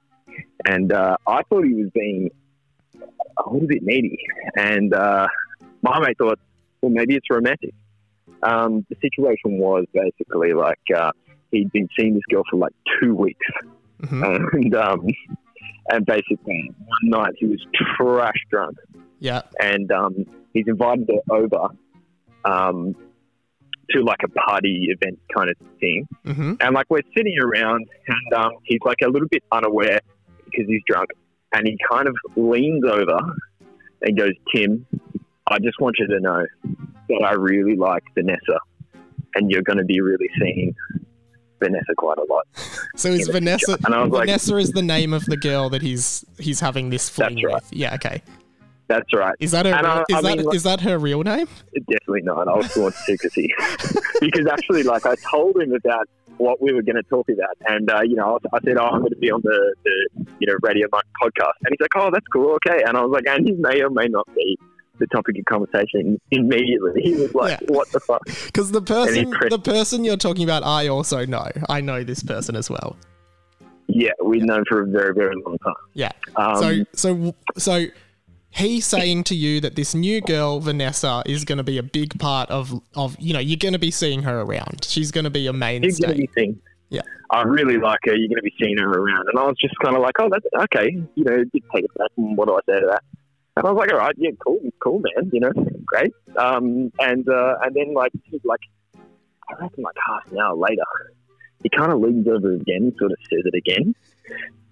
[0.65, 2.29] and uh, I thought he was being
[2.95, 4.17] a little bit needy,
[4.55, 5.27] and uh,
[5.81, 6.39] my mate thought,
[6.81, 7.73] well, maybe it's romantic.
[8.43, 11.11] Um, the situation was basically like uh,
[11.51, 13.45] he'd been seeing this girl for like two weeks,
[14.09, 15.07] and um,
[15.89, 17.65] and basically one night he was
[17.97, 18.77] trash drunk
[19.25, 19.41] Yeah.
[19.59, 21.69] and um, he's invited her over
[22.45, 22.95] um,
[23.91, 26.07] to like a party event kind of thing.
[26.25, 26.53] Mm-hmm.
[26.59, 29.99] And like we're sitting around, and um, he's like a little bit unaware
[30.45, 31.09] because he's drunk,
[31.53, 33.19] and he kind of leans over
[34.01, 34.85] and goes, "Tim,
[35.47, 36.45] I just want you to know
[37.09, 38.59] that I really like Vanessa,
[39.35, 40.73] and you're going to be really seeing
[41.59, 42.45] Vanessa quite a lot."
[42.95, 43.77] So is Vanessa.
[43.83, 47.43] Was like- Vanessa is the name of the girl that he's he's having this fling
[47.43, 47.55] right.
[47.55, 47.73] with.
[47.73, 48.21] Yeah, okay.
[48.87, 49.35] That's right.
[49.39, 51.47] Is that her And I- is I that mean, like- is that her real name?
[51.73, 52.47] Definitely not.
[52.47, 53.51] I was sworn to secrecy
[54.21, 56.07] because actually, like, I told him about
[56.37, 58.99] what we were going to talk about, and uh, you know, I said, "Oh, I'm
[58.99, 62.11] going to be on the, the you know Radio Mike podcast," and he's like, "Oh,
[62.11, 64.59] that's cool, okay." And I was like, "And he may or may not be
[64.99, 67.01] the topic of conversation immediately.
[67.01, 67.67] He was like, Yeah.
[67.73, 71.47] "What the fuck?" Because the person, press- the person you're talking about, I also know.
[71.69, 72.97] I know this person as well.
[73.87, 75.73] Yeah, we've known for a very, very long time.
[75.93, 76.11] Yeah.
[76.35, 77.85] Um, so, so, so,
[78.55, 82.17] he's saying to you that this new girl, Vanessa, is going to be a big
[82.19, 84.85] part of, of you know, you're going to be seeing her around.
[84.85, 86.07] She's going to be a You're going mainstay.
[86.07, 86.61] to be seeing.
[86.89, 87.01] Yeah.
[87.31, 88.15] I really like her.
[88.15, 90.29] You're going to be seeing her around, and I was just kind of like, "Oh,
[90.29, 92.11] that's okay." You know, did take it back.
[92.17, 93.03] And what do I say to that?
[93.57, 95.31] And I was like, "All right, yeah, cool, cool, man.
[95.33, 95.51] You know,
[95.85, 98.11] great." Um, and uh, and then like,
[98.43, 98.59] like,
[99.49, 100.83] I reckon like half an hour later,
[101.63, 103.95] he kind of leans over again, and sort of says it again,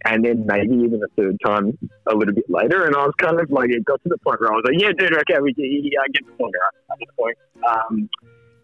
[0.06, 1.78] and then maybe even a third time
[2.08, 4.42] a little bit later, and I was kind of like, it got to the point
[4.42, 7.00] where I was like, "Yeah, dude, okay, we yeah, I get the point, right?
[7.00, 7.38] The point."
[7.68, 8.10] Um,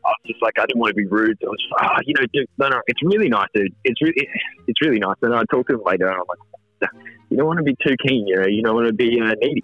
[0.06, 1.38] I was just like, I didn't want to be rude.
[1.42, 3.74] So I was just, oh, you know, dude, no, no, it's really nice, dude.
[3.84, 4.28] It's really,
[4.68, 5.16] it's really nice.
[5.22, 6.92] And I talked to him later, and I'm like,
[7.30, 9.36] you don't want to be too keen, you know, you don't want to be uh,
[9.42, 9.64] needy.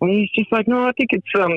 [0.00, 1.52] And he's just like, no, I think it's, um,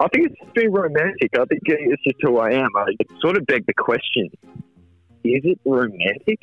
[0.00, 1.30] I think it's being romantic.
[1.34, 2.68] I think it's just who I am.
[2.76, 2.86] I
[3.20, 4.28] sort of begged the question:
[5.24, 6.40] Is it romantic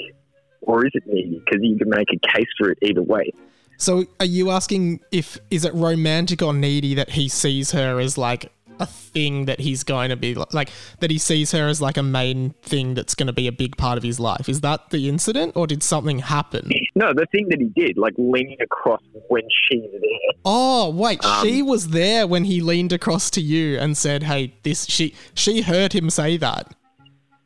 [0.62, 1.42] or is it needy?
[1.46, 3.32] Because you can make a case for it either way.
[3.78, 8.18] So, are you asking if is it romantic or needy that he sees her as
[8.18, 11.98] like a thing that he's going to be like that he sees her as like
[11.98, 14.50] a main thing that's going to be a big part of his life?
[14.50, 16.70] Is that the incident, or did something happen?
[16.96, 20.34] No, the thing that he did, like leaning across when she's there.
[20.46, 24.54] Oh wait, Um, she was there when he leaned across to you and said, "Hey,
[24.64, 26.76] this." She she heard him say that.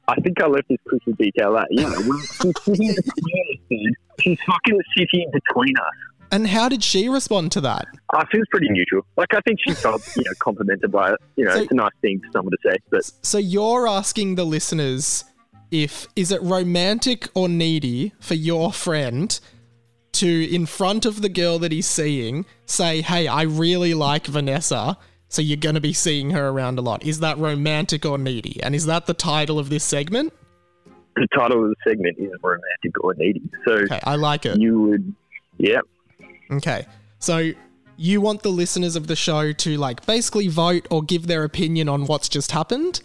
[0.08, 1.68] I think I left this crucial detail out.
[1.72, 2.30] Yeah, she's
[2.64, 3.94] sitting between us, dude.
[4.22, 5.94] She's fucking sitting in between us.
[6.32, 7.86] And how did she respond to that?
[8.14, 9.06] I feel it's pretty neutral.
[9.18, 11.20] Like I think she felt, you know, complimented by it.
[11.36, 12.76] You know, So- it's a nice thing for someone to say.
[12.90, 15.24] But So you're asking the listeners
[15.72, 19.40] if is it romantic or needy for your friend
[20.14, 24.98] to in front of the girl that he's seeing say, "Hey, I really like Vanessa."
[25.36, 27.06] So you're going to be seeing her around a lot.
[27.06, 28.64] Is that romantic or needy?
[28.64, 30.32] And is that the title of this segment?
[31.18, 33.42] the title of the segment isn't romantic or needy.
[33.66, 34.60] So Okay, I like it.
[34.60, 35.16] you would,
[35.58, 35.80] yeah,
[36.52, 36.86] Okay.
[37.20, 37.52] So
[37.98, 41.88] you want the listeners of the show to like basically vote or give their opinion
[41.90, 43.02] on what's just happened?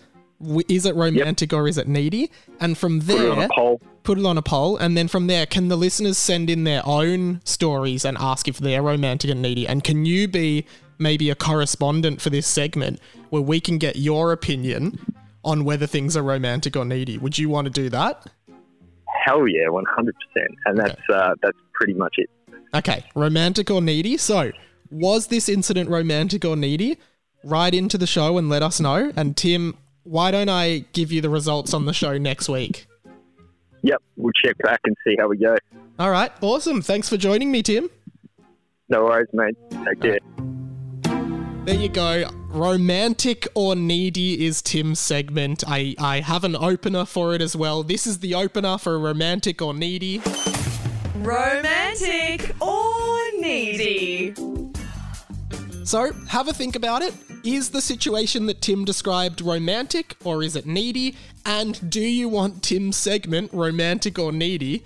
[0.69, 2.31] Is it romantic or is it needy?
[2.61, 3.81] And from put it there, on a poll.
[4.05, 6.83] put it on a poll, and then from there, can the listeners send in their
[6.87, 9.69] own stories and ask if they're romantic and needy?
[9.69, 10.65] And can you be
[11.01, 16.17] maybe a correspondent for this segment where we can get your opinion on whether things
[16.17, 17.19] are romantic or needy?
[17.19, 18.27] Would you want to do that?
[19.25, 20.57] Hell yeah, one hundred percent.
[20.67, 22.31] And that's uh, that's pretty much it.
[22.75, 24.17] Okay, romantic or needy?
[24.17, 24.53] So,
[24.91, 26.99] was this incident romantic or needy?
[27.43, 29.13] Write into the show and let us know.
[29.17, 32.87] And Tim, why don't I give you the results on the show next week?
[33.83, 35.57] Yep, we'll check back and see how we go.
[35.99, 36.83] All right, awesome.
[36.83, 37.89] Thanks for joining me, Tim.
[38.91, 39.57] No worries, mate.
[39.71, 40.60] Take care.
[41.65, 42.29] There you go.
[42.49, 45.63] Romantic or needy is Tim's segment.
[45.69, 47.83] I, I have an opener for it as well.
[47.83, 50.23] This is the opener for romantic or needy.
[51.17, 54.35] Romantic or needy?
[55.85, 57.15] So, have a think about it.
[57.45, 61.15] Is the situation that Tim described romantic or is it needy?
[61.45, 64.83] And do you want Tim's segment, romantic or needy,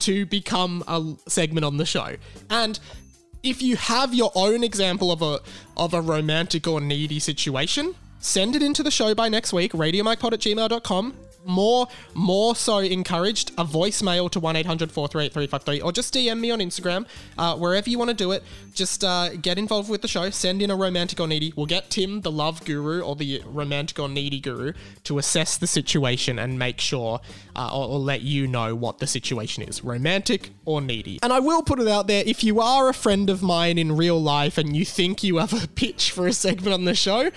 [0.00, 2.16] to become a segment on the show?
[2.50, 2.78] And
[3.46, 5.40] if you have your own example of a
[5.76, 10.32] of a romantic or needy situation, send it into the show by next week, radiomikepod
[10.32, 11.14] at gmail.com.
[11.46, 17.06] More, more so encouraged, a voicemail to 1-800-438-353 or just DM me on Instagram,
[17.38, 18.42] uh, wherever you want to do it.
[18.74, 21.52] Just uh, get involved with the show, send in a romantic or needy.
[21.56, 24.72] We'll get Tim, the love guru or the romantic or needy guru,
[25.04, 27.20] to assess the situation and make sure
[27.54, 31.18] uh, or, or let you know what the situation is, romantic or needy.
[31.22, 33.96] And I will put it out there, if you are a friend of mine in
[33.96, 37.30] real life and you think you have a pitch for a segment on the show,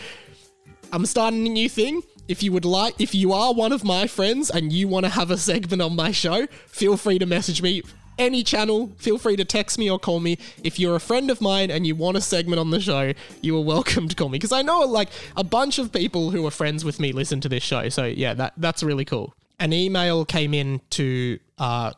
[0.92, 2.02] I'm starting a new thing.
[2.30, 5.10] If you would like, if you are one of my friends and you want to
[5.10, 7.82] have a segment on my show, feel free to message me.
[8.20, 10.38] Any channel, feel free to text me or call me.
[10.64, 13.58] If you're a friend of mine and you want a segment on the show, you
[13.58, 14.38] are welcome to call me.
[14.38, 17.50] Because I know like a bunch of people who are friends with me listen to
[17.50, 17.90] this show.
[17.90, 19.34] So yeah, that that's really cool.
[19.60, 21.94] An email came in to uh,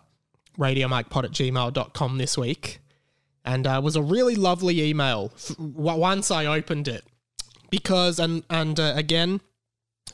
[0.57, 2.79] radiomikepod at gmail.com this week.
[3.43, 7.03] And uh, was a really lovely email f- once I opened it
[7.69, 9.41] because and and uh, again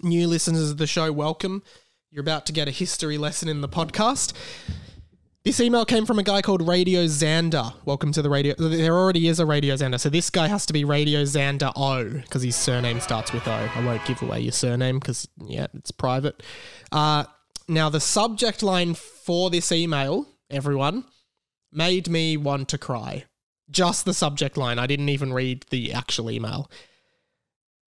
[0.04, 1.64] new listeners of the show welcome.
[2.12, 4.34] You're about to get a history lesson in the podcast.
[5.44, 7.74] This email came from a guy called radio xander.
[7.86, 10.74] Welcome to the radio there already is a radio xander so this guy has to
[10.74, 13.52] be radio xander o because his surname starts with o.
[13.52, 16.44] I won't give away your surname because yeah it's private.
[16.92, 17.24] Uh,
[17.68, 21.06] now the subject line for this email everyone
[21.72, 23.26] made me want to cry.
[23.70, 24.80] Just the subject line.
[24.80, 26.70] I didn't even read the actual email.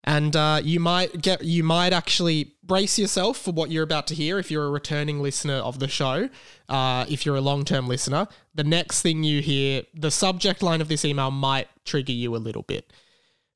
[0.08, 4.16] And uh, you might get, you might actually brace yourself for what you're about to
[4.16, 6.30] hear if you're a returning listener of the show.
[6.70, 10.80] Uh, if you're a long term listener, the next thing you hear, the subject line
[10.80, 12.94] of this email might trigger you a little bit.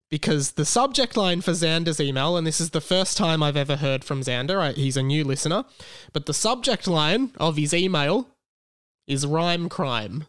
[0.09, 3.77] Because the subject line for Xander's email, and this is the first time I've ever
[3.77, 5.63] heard from Xander, I, he's a new listener,
[6.11, 8.27] but the subject line of his email
[9.07, 10.25] is rhyme crime.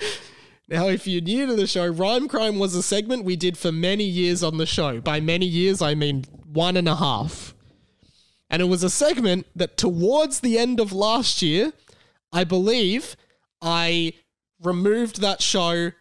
[0.68, 3.70] Now, if you're new to the show, Rhyme Crime was a segment we did for
[3.70, 5.00] many years on the show.
[5.00, 7.54] By many years, I mean one and a half.
[8.50, 11.72] And it was a segment that towards the end of last year,
[12.32, 13.16] I believe
[13.62, 14.14] I
[14.60, 15.92] removed that show.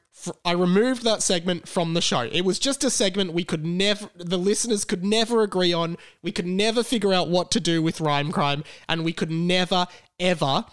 [0.43, 2.21] I removed that segment from the show.
[2.21, 5.97] It was just a segment we could never, the listeners could never agree on.
[6.23, 9.85] We could never figure out what to do with Rhyme Crime, and we could never,
[10.19, 10.65] ever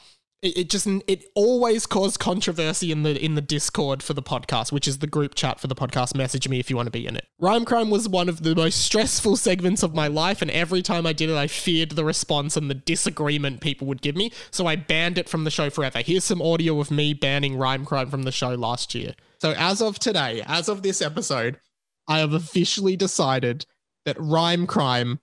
[0.43, 4.73] it, it just it always caused controversy in the in the discord for the podcast
[4.73, 6.15] which is the group chat for the podcast.
[6.15, 7.27] Message me if you want to be in it.
[7.39, 11.07] Rhyme crime was one of the most stressful segments of my life and every time
[11.07, 14.33] i did it i feared the response and the disagreement people would give me.
[14.51, 16.01] So i banned it from the show forever.
[16.01, 19.15] Here's some audio of me banning rhyme crime from the show last year.
[19.41, 21.61] So as of today as of this episode
[22.09, 23.65] i have officially decided
[24.05, 25.21] that rhyme crime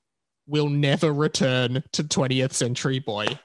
[0.48, 3.38] will never return to 20th century boy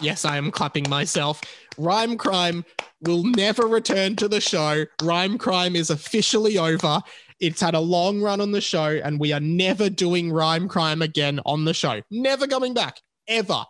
[0.00, 1.40] Yes, I am clapping myself.
[1.76, 2.64] Rhyme Crime
[3.02, 4.84] will never return to the show.
[5.02, 7.00] Rhyme Crime is officially over.
[7.40, 11.02] It's had a long run on the show, and we are never doing Rhyme Crime
[11.02, 12.00] again on the show.
[12.10, 13.00] Never coming back.
[13.26, 13.64] Ever.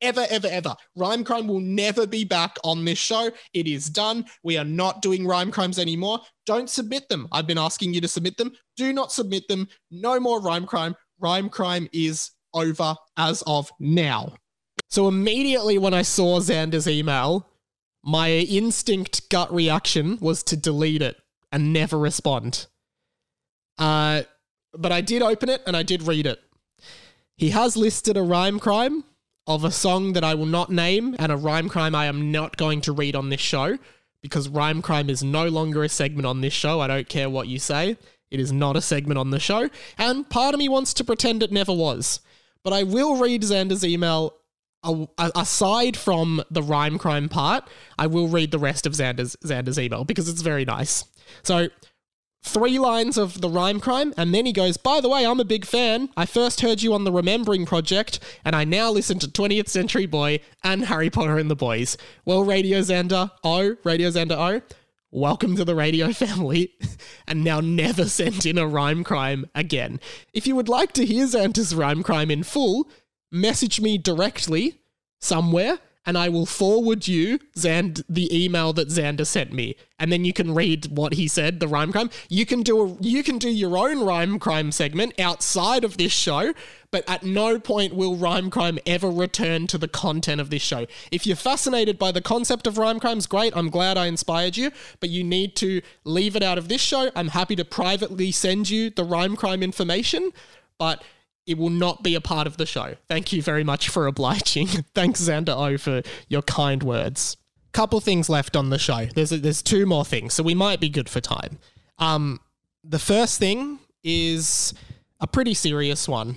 [0.00, 0.74] Ever, ever, ever.
[0.96, 3.30] Rhyme Crime will never be back on this show.
[3.52, 4.24] It is done.
[4.42, 6.20] We are not doing Rhyme Crimes anymore.
[6.46, 7.28] Don't submit them.
[7.32, 8.52] I've been asking you to submit them.
[8.76, 9.68] Do not submit them.
[9.90, 10.96] No more Rhyme Crime.
[11.20, 14.34] Rhyme Crime is over as of now.
[14.90, 17.46] So immediately when I saw Xander's email,
[18.02, 21.16] my instinct gut reaction was to delete it
[21.52, 22.66] and never respond.
[23.78, 24.22] Uh,
[24.72, 26.40] but I did open it and I did read it.
[27.36, 29.04] He has listed a rhyme crime
[29.46, 32.56] of a song that I will not name and a rhyme crime I am not
[32.56, 33.78] going to read on this show
[34.22, 36.80] because rhyme crime is no longer a segment on this show.
[36.80, 37.96] I don't care what you say.
[38.30, 39.70] It is not a segment on the show.
[39.98, 42.20] And part of me wants to pretend it never was.
[42.62, 44.34] But I will read Xander's email
[45.18, 47.64] aside from the rhyme crime part,
[47.98, 51.04] I will read the rest of Xander's Xander's email because it's very nice.
[51.42, 51.68] So,
[52.42, 55.44] three lines of the rhyme crime, and then he goes, "By the way, I'm a
[55.44, 56.08] big fan.
[56.16, 60.06] I first heard you on the Remembering Project, and I now listen to 20th Century
[60.06, 64.62] Boy and Harry Potter and the Boys." Well, Radio Xander O, Radio Xander O.
[65.12, 66.72] Welcome to the radio family,
[67.26, 69.98] and now never send in a rhyme crime again.
[70.32, 72.88] If you would like to hear Xander's rhyme crime in full,
[73.30, 74.80] message me directly
[75.20, 80.24] somewhere and I will forward you Xand the email that Xander sent me, and then
[80.24, 82.10] you can read what he said, the rhyme crime.
[82.28, 86.12] You can do a you can do your own rhyme crime segment outside of this
[86.12, 86.54] show,
[86.90, 90.86] but at no point will rhyme crime ever return to the content of this show.
[91.12, 93.54] If you're fascinated by the concept of rhyme crimes, great.
[93.54, 94.70] I'm glad I inspired you,
[95.00, 97.10] but you need to leave it out of this show.
[97.14, 100.32] I'm happy to privately send you the rhyme crime information,
[100.78, 101.04] but
[101.50, 102.94] it will not be a part of the show.
[103.08, 104.68] Thank you very much for obliging.
[104.94, 107.36] Thanks, Xander O, for your kind words.
[107.72, 109.06] Couple things left on the show.
[109.06, 111.58] There's there's two more things, so we might be good for time.
[111.98, 112.38] Um,
[112.84, 114.74] the first thing is
[115.18, 116.36] a pretty serious one,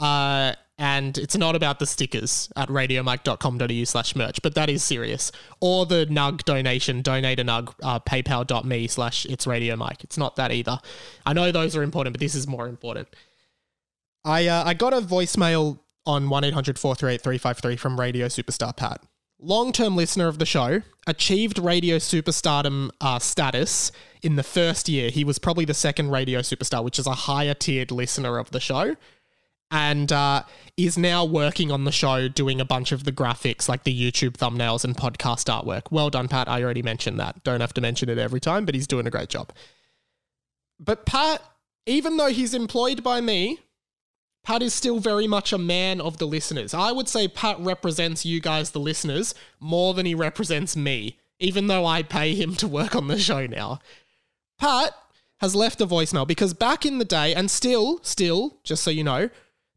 [0.00, 5.30] uh, and it's not about the stickers at radiomike.com.au slash merch, but that is serious.
[5.60, 10.04] Or the Nug donation, donate a Nug, uh, paypal.me slash it's radio mike.
[10.04, 10.80] It's not that either.
[11.26, 13.08] I know those are important, but this is more important.
[14.24, 19.02] I uh, I got a voicemail on 1 800 438 353 from Radio Superstar Pat.
[19.40, 25.10] Long term listener of the show, achieved radio superstardom uh, status in the first year.
[25.10, 28.60] He was probably the second radio superstar, which is a higher tiered listener of the
[28.60, 28.96] show.
[29.70, 30.44] And uh,
[30.76, 34.34] is now working on the show doing a bunch of the graphics, like the YouTube
[34.34, 35.90] thumbnails and podcast artwork.
[35.90, 36.48] Well done, Pat.
[36.48, 37.42] I already mentioned that.
[37.42, 39.52] Don't have to mention it every time, but he's doing a great job.
[40.78, 41.42] But Pat,
[41.86, 43.58] even though he's employed by me,
[44.44, 46.74] Pat is still very much a man of the listeners.
[46.74, 51.66] I would say Pat represents you guys, the listeners, more than he represents me, even
[51.66, 53.80] though I pay him to work on the show now.
[54.58, 54.94] Pat
[55.38, 59.02] has left a voicemail because back in the day, and still, still, just so you
[59.02, 59.30] know,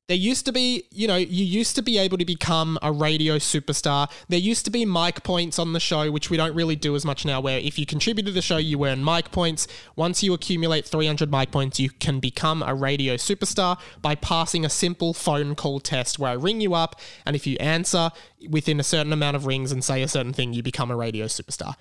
[0.07, 3.35] there used to be, you know, you used to be able to become a radio
[3.35, 4.09] superstar.
[4.29, 7.03] There used to be mic points on the show, which we don't really do as
[7.03, 9.67] much now, where if you contribute to the show, you earn mic points.
[9.97, 14.69] Once you accumulate 300 mic points, you can become a radio superstar by passing a
[14.69, 18.11] simple phone call test where I ring you up, and if you answer
[18.49, 21.25] within a certain amount of rings and say a certain thing, you become a radio
[21.25, 21.75] superstar.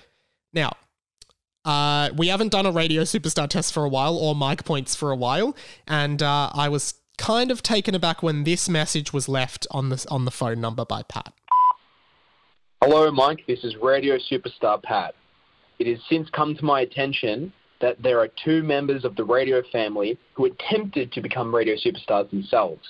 [0.52, 0.72] Now,
[1.64, 5.12] uh, we haven't done a radio superstar test for a while or mic points for
[5.12, 5.56] a while,
[5.86, 10.04] and uh, I was kind of taken aback when this message was left on the
[10.10, 11.32] on the phone number by Pat.
[12.82, 13.40] Hello, Mike.
[13.46, 15.14] This is Radio Superstar Pat.
[15.78, 19.62] It has since come to my attention that there are two members of the radio
[19.70, 22.82] family who attempted to become radio superstars themselves.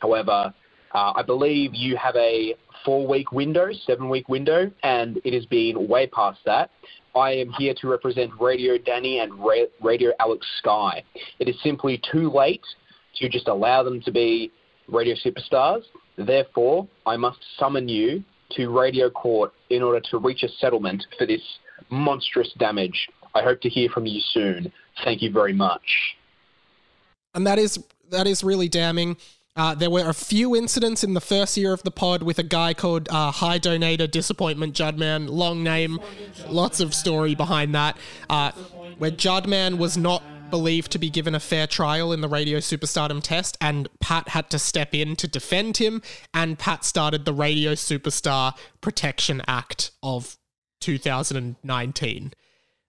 [0.00, 0.52] However,
[0.94, 2.54] uh, I believe you have a
[2.84, 6.70] four week window, seven week window, and it has been way past that.
[7.14, 11.02] I am here to represent Radio Danny and Ra- Radio Alex Sky.
[11.38, 12.64] It is simply too late
[13.16, 14.50] to just allow them to be
[14.88, 15.82] radio superstars.
[16.16, 21.26] Therefore, I must summon you to radio court in order to reach a settlement for
[21.26, 21.40] this
[21.90, 23.08] monstrous damage.
[23.34, 24.72] I hope to hear from you soon.
[25.04, 25.82] Thank you very much.
[27.34, 29.16] and that is that is really damning.
[29.56, 32.42] Uh, there were a few incidents in the first year of the pod with a
[32.42, 35.28] guy called uh, High Donator Disappointment Judman.
[35.28, 36.00] Long name,
[36.48, 37.96] lots of story behind that.
[38.28, 38.50] Uh,
[38.98, 40.22] where Judman was not
[40.54, 44.50] believed to be given a fair trial in the Radio Superstardom test, and Pat had
[44.50, 46.00] to step in to defend him.
[46.32, 50.36] And Pat started the Radio Superstar Protection Act of
[50.80, 52.32] 2019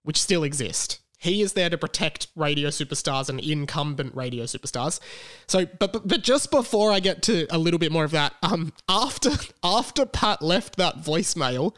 [0.06, 1.00] which still exists.
[1.18, 5.00] He is there to protect radio superstars and incumbent radio superstars.
[5.48, 8.72] So, but, but just before I get to a little bit more of that, um,
[8.88, 9.32] after
[9.64, 11.76] after Pat left that voicemail,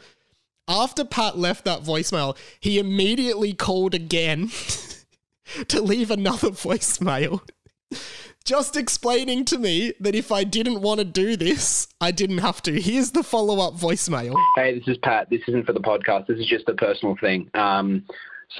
[0.68, 4.50] after Pat left that voicemail, he immediately called again
[5.68, 7.40] to leave another voicemail.
[8.44, 12.62] Just explaining to me that if I didn't want to do this, I didn't have
[12.62, 12.80] to.
[12.80, 14.34] Here's the follow up voicemail.
[14.56, 15.28] Hey, this is Pat.
[15.28, 16.26] This isn't for the podcast.
[16.26, 17.50] This is just a personal thing.
[17.54, 18.04] Um,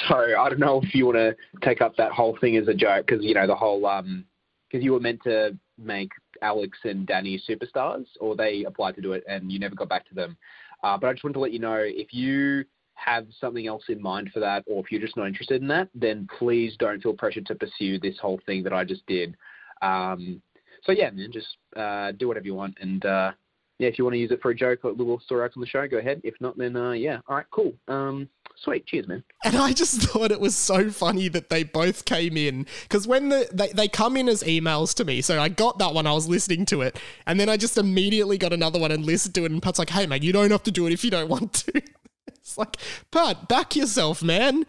[0.08, 2.74] so I don't know if you want to take up that whole thing as a
[2.74, 6.10] joke because you know the whole because you were meant to make
[6.42, 10.06] Alex and Danny superstars, or they applied to do it and you never got back
[10.08, 10.36] to them.
[10.82, 12.64] Uh, but I just wanted to let you know if you
[13.04, 15.88] have something else in mind for that, or if you're just not interested in that,
[15.94, 19.36] then please don't feel pressured to pursue this whole thing that I just did.
[19.82, 20.42] Um,
[20.82, 23.32] so yeah, man, just uh, do whatever you want, and uh,
[23.78, 25.56] yeah, if you want to use it for a joke or a little story arc
[25.56, 26.20] on the show, go ahead.
[26.24, 27.72] If not, then uh, yeah, all right, cool.
[27.86, 29.22] Um, sweet, cheers, man.
[29.44, 33.28] And I just thought it was so funny that they both came in because when
[33.28, 36.12] the they, they come in as emails to me, so I got that one, I
[36.12, 39.44] was listening to it, and then I just immediately got another one and listened to
[39.44, 41.28] it, and Pat's like, "Hey, man, you don't have to do it if you don't
[41.28, 41.82] want to."
[42.48, 42.76] it's like,
[43.10, 44.66] Pat, back yourself, man.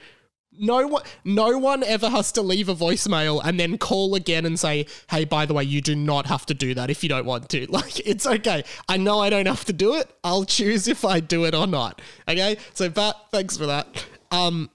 [0.62, 4.60] No one, no one ever has to leave a voicemail and then call again and
[4.60, 7.26] say, "Hey, by the way, you do not have to do that if you don't
[7.26, 8.66] want to." Like, it's okay.
[8.90, 10.12] I know I don't have to do it.
[10.22, 12.02] I'll choose if I do it or not.
[12.28, 12.58] Okay.
[12.74, 14.06] So, Pat, thanks for that.
[14.32, 14.70] Um,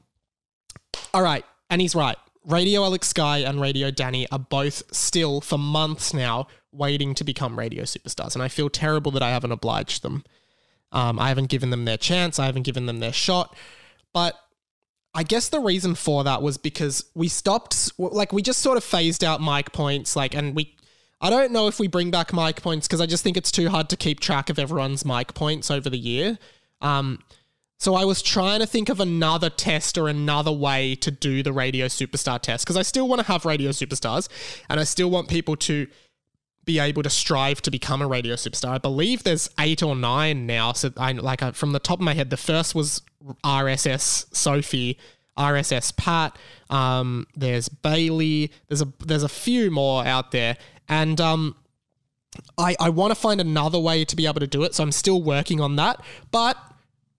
[1.12, 2.16] all right, and he's right.
[2.46, 7.59] Radio Alex Sky and Radio Danny are both still for months now waiting to become
[7.59, 10.24] radio superstars, and I feel terrible that I haven't obliged them.
[10.95, 12.38] Um, I haven't given them their chance.
[12.38, 13.55] I haven't given them their shot.
[14.14, 14.36] But
[15.12, 18.84] I guess the reason for that was because we stopped, like, we just sort of
[18.84, 20.74] phased out mic points, like, and we.
[21.20, 23.70] I don't know if we bring back mic points because I just think it's too
[23.70, 26.38] hard to keep track of everyone's mic points over the year.
[26.82, 27.20] Um,
[27.78, 31.53] so I was trying to think of another test or another way to do the
[31.53, 34.28] radio superstar test because I still want to have radio superstars
[34.68, 35.86] and I still want people to
[36.65, 38.71] be able to strive to become a radio superstar.
[38.71, 40.73] I believe there's eight or nine now.
[40.73, 43.03] So I like uh, from the top of my head, the first was
[43.45, 44.99] RSS Sophie,
[45.39, 46.37] RSS Pat.
[46.71, 48.53] Um, there's Bailey.
[48.69, 50.57] There's a there's a few more out there,
[50.89, 51.57] and um,
[52.59, 54.75] I I want to find another way to be able to do it.
[54.75, 56.57] So I'm still working on that, but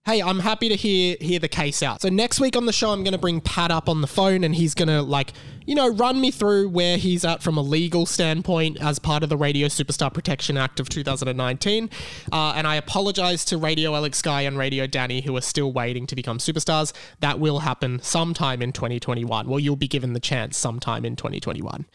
[0.06, 2.02] hey, I'm happy to hear hear the case out.
[2.02, 4.44] So next week on the show, I'm going to bring Pat up on the phone,
[4.44, 5.34] and he's going to like
[5.66, 9.30] you know run me through where he's at from a legal standpoint as part of
[9.30, 11.90] the Radio Superstar Protection Act of 2019.
[12.32, 16.08] Uh, and I apologize to Radio Alex Sky and Radio Danny who are still waiting
[16.08, 16.94] to become superstars.
[17.20, 19.48] That will happen sometime in 2021.
[19.48, 21.86] Well, you'll be given the chance sometime in 2021.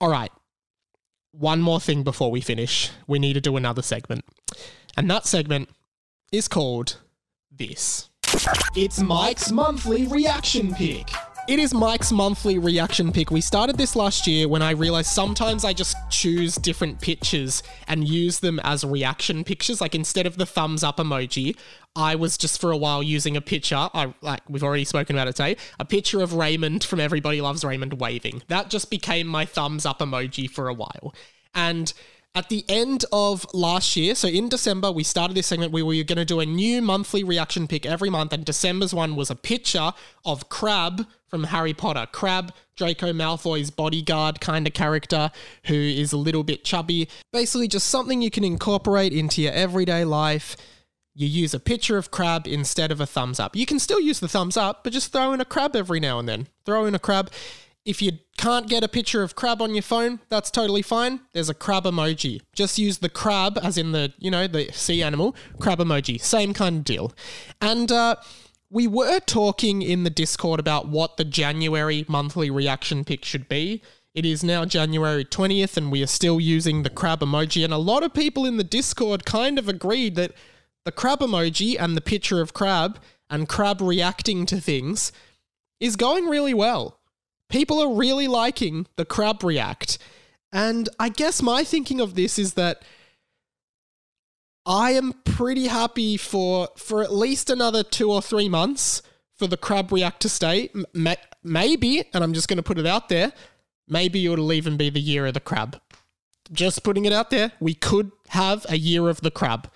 [0.00, 0.30] All right.
[1.32, 2.90] One more thing before we finish.
[3.06, 4.26] We need to do another segment.
[4.96, 5.70] And that segment
[6.30, 6.98] is called
[7.66, 8.10] this.
[8.74, 11.08] It's Mike's monthly reaction pick.
[11.48, 13.30] It is Mike's monthly reaction pick.
[13.30, 18.06] We started this last year when I realized sometimes I just choose different pictures and
[18.06, 19.80] use them as reaction pictures.
[19.80, 21.56] Like instead of the thumbs up emoji,
[21.94, 23.76] I was just for a while using a picture.
[23.76, 25.56] I like we've already spoken about it today.
[25.78, 28.42] A picture of Raymond from Everybody Loves Raymond waving.
[28.48, 31.12] That just became my thumbs up emoji for a while.
[31.54, 31.92] And
[32.34, 35.98] at the end of last year, so in December, we started this segment where we
[35.98, 39.30] were going to do a new monthly reaction pick every month, and December's one was
[39.30, 39.92] a picture
[40.24, 42.06] of Crabbe from Harry Potter.
[42.10, 45.30] Crabbe, Draco Malfoy's bodyguard kind of character
[45.66, 47.06] who is a little bit chubby.
[47.34, 50.56] Basically, just something you can incorporate into your everyday life.
[51.14, 53.54] you use a picture of Crabbe instead of a thumbs up.
[53.54, 56.18] You can still use the thumbs up, but just throw in a crab every now
[56.18, 56.48] and then.
[56.64, 57.30] Throw in a crab.
[57.84, 61.20] If you can't get a picture of Crabbe on your phone, that's totally fine.
[61.32, 62.40] There's a crab emoji.
[62.54, 66.20] Just use the crab, as in the, you know, the sea animal, crab emoji.
[66.20, 67.12] Same kind of deal.
[67.60, 68.16] And uh,
[68.70, 73.82] we were talking in the Discord about what the January monthly reaction pick should be.
[74.14, 77.64] It is now January 20th, and we are still using the crab emoji.
[77.64, 80.32] And a lot of people in the Discord kind of agreed that
[80.84, 82.98] the crab emoji and the picture of Crabbe
[83.30, 85.12] and Crabbe reacting to things
[85.80, 87.00] is going really well.
[87.52, 89.98] People are really liking the crab react.
[90.52, 92.82] And I guess my thinking of this is that
[94.64, 99.02] I am pretty happy for for at least another 2 or 3 months
[99.36, 100.70] for the crab react to stay.
[100.94, 103.32] M- maybe, and I'm just going to put it out there,
[103.88, 105.80] maybe it'll even be the year of the crab.
[106.52, 109.70] Just putting it out there, we could have a year of the crab.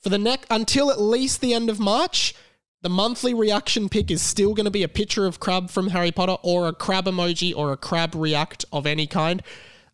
[0.00, 2.34] For the next until at least the end of March,
[2.82, 6.12] the monthly reaction pick is still going to be a picture of Crabbe from Harry
[6.12, 9.42] Potter or a crab emoji or a crab react of any kind.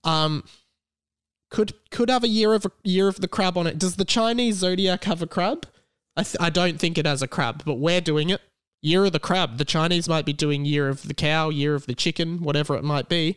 [0.05, 0.45] Um,
[1.51, 3.78] could could have a year of a year of the crab on it.
[3.78, 5.66] Does the Chinese zodiac have a crab?
[6.16, 8.41] I th- I don't think it has a crab, but we're doing it.
[8.82, 9.57] Year of the crab.
[9.57, 12.85] The Chinese might be doing year of the cow, year of the chicken, whatever it
[12.85, 13.37] might be.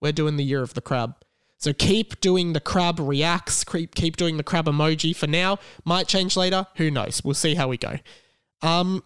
[0.00, 1.16] We're doing the year of the crab.
[1.58, 5.58] So keep doing the crab reacts, keep keep doing the crab emoji for now.
[5.84, 6.66] Might change later.
[6.76, 7.22] Who knows?
[7.24, 7.98] We'll see how we go.
[8.66, 9.02] Um,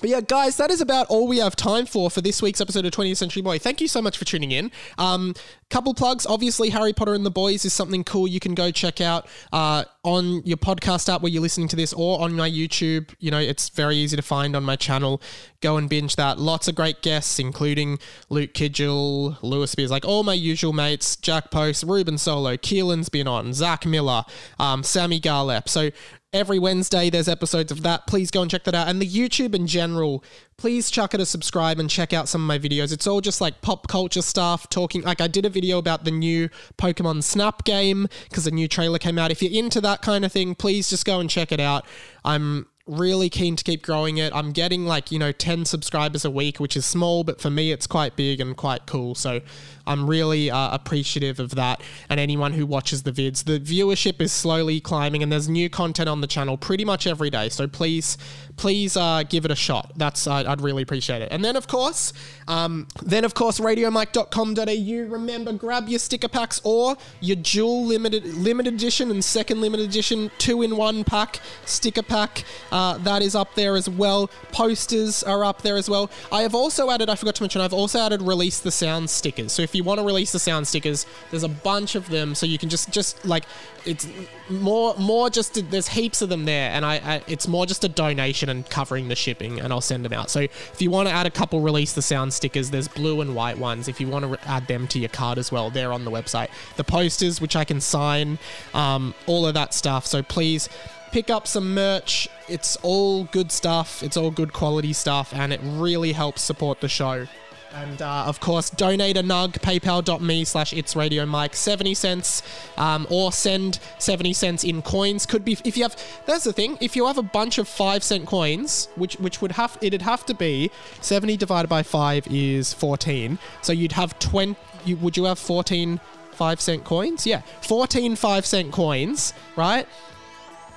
[0.00, 2.84] but yeah, guys, that is about all we have time for for this week's episode
[2.84, 3.58] of 20th Century Boy.
[3.58, 4.70] Thank you so much for tuning in.
[4.96, 5.34] Um,
[5.70, 6.24] couple plugs.
[6.24, 9.84] Obviously, Harry Potter and the Boys is something cool you can go check out uh,
[10.04, 13.12] on your podcast app where you're listening to this or on my YouTube.
[13.18, 15.20] You know, it's very easy to find on my channel.
[15.60, 16.38] Go and binge that.
[16.38, 17.98] Lots of great guests, including
[18.30, 23.26] Luke Kidgell, Lewis Spears, like all my usual mates, Jack Post, Ruben Solo, Keelan's been
[23.26, 24.24] on, Zach Miller,
[24.58, 25.68] um, Sammy Garlep.
[25.68, 25.90] So
[26.30, 28.06] Every Wednesday, there's episodes of that.
[28.06, 28.86] Please go and check that out.
[28.86, 30.22] And the YouTube in general,
[30.58, 32.92] please chuck it a subscribe and check out some of my videos.
[32.92, 35.00] It's all just like pop culture stuff, talking.
[35.00, 38.98] Like, I did a video about the new Pokemon Snap game because a new trailer
[38.98, 39.30] came out.
[39.30, 41.86] If you're into that kind of thing, please just go and check it out.
[42.26, 44.32] I'm really keen to keep growing it.
[44.34, 47.70] I'm getting like, you know, 10 subscribers a week, which is small, but for me,
[47.70, 49.14] it's quite big and quite cool.
[49.14, 49.40] So
[49.86, 53.44] I'm really uh, appreciative of that and anyone who watches the vids.
[53.44, 57.30] The viewership is slowly climbing and there's new content on the channel pretty much every
[57.30, 57.48] day.
[57.48, 58.16] So please,
[58.56, 59.92] please uh, give it a shot.
[59.96, 61.28] That's, uh, I'd really appreciate it.
[61.30, 62.12] And then, of course,
[62.46, 65.12] um, then, of course, radiomike.com.au.
[65.12, 70.30] Remember, grab your sticker packs or your dual limited, limited edition and second limited edition
[70.38, 72.44] two in one pack sticker pack.
[72.70, 74.30] Uh, that is up there as well.
[74.52, 76.10] Posters are up there as well.
[76.30, 79.52] I have also added, I forgot to mention, I've also added release the sound stickers.
[79.52, 82.34] So if you want to release the sound stickers, there's a bunch of them.
[82.34, 83.44] So you can just, just like,
[83.84, 84.06] it's
[84.48, 86.70] more, more just, there's heaps of them there.
[86.70, 90.04] And I, I it's more just a donation and covering the shipping and I'll send
[90.04, 90.30] them out.
[90.30, 93.34] So if you want to add a couple release the sound stickers, there's blue and
[93.34, 93.88] white ones.
[93.88, 96.48] If you want to add them to your card as well, they're on the website.
[96.76, 98.38] The posters, which I can sign,
[98.74, 100.06] um, all of that stuff.
[100.06, 100.68] So please,
[101.10, 102.28] pick up some merch.
[102.48, 104.02] It's all good stuff.
[104.02, 107.26] It's all good quality stuff, and it really helps support the show.
[107.74, 112.42] And uh, of course, donate a nug, paypal.me slash it's radio mike, 70 cents,
[112.78, 115.26] um, or send 70 cents in coins.
[115.26, 118.02] Could be, if you have, that's the thing, if you have a bunch of 5
[118.02, 120.70] cent coins, which which would have, it'd have to be
[121.02, 123.38] 70 divided by 5 is 14.
[123.60, 126.00] So you'd have 20, you, would you have 14
[126.32, 127.26] 5 cent coins?
[127.26, 129.86] Yeah, 14 5 cent coins, right?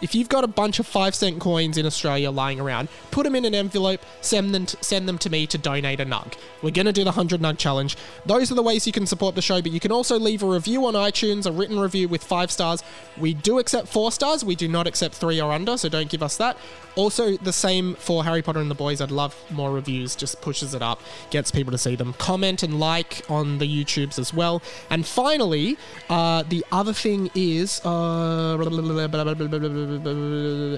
[0.01, 3.35] If you've got a bunch of five cent coins in Australia lying around, put them
[3.35, 6.33] in an envelope, send them, to, send them to me to donate a nug.
[6.61, 7.97] We're going to do the 100 nug challenge.
[8.25, 10.47] Those are the ways you can support the show, but you can also leave a
[10.47, 12.83] review on iTunes, a written review with five stars.
[13.17, 16.23] We do accept four stars, we do not accept three or under, so don't give
[16.23, 16.57] us that.
[16.95, 18.99] Also, the same for Harry Potter and the Boys.
[19.01, 20.99] I'd love more reviews, just pushes it up,
[21.29, 22.13] gets people to see them.
[22.13, 24.61] Comment and like on the YouTubes as well.
[24.89, 25.77] And finally,
[26.09, 27.79] uh, the other thing is.
[27.85, 28.57] Uh,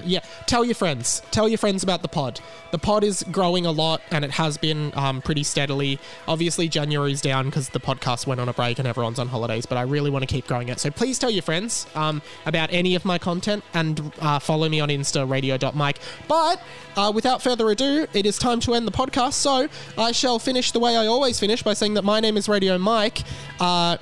[0.04, 1.22] yeah, tell your friends.
[1.30, 2.40] Tell your friends about the pod.
[2.70, 5.98] The pod is growing a lot, and it has been um, pretty steadily.
[6.26, 9.66] Obviously, January's down because the podcast went on a break and everyone's on holidays.
[9.66, 10.80] But I really want to keep growing it.
[10.80, 14.80] So please tell your friends um, about any of my content and uh, follow me
[14.80, 15.98] on Insta radio.mike.
[16.28, 16.60] But
[16.96, 19.34] uh, without further ado, it is time to end the podcast.
[19.34, 22.48] So I shall finish the way I always finish by saying that my name is
[22.48, 23.22] Radio Mike.
[23.60, 23.98] Uh,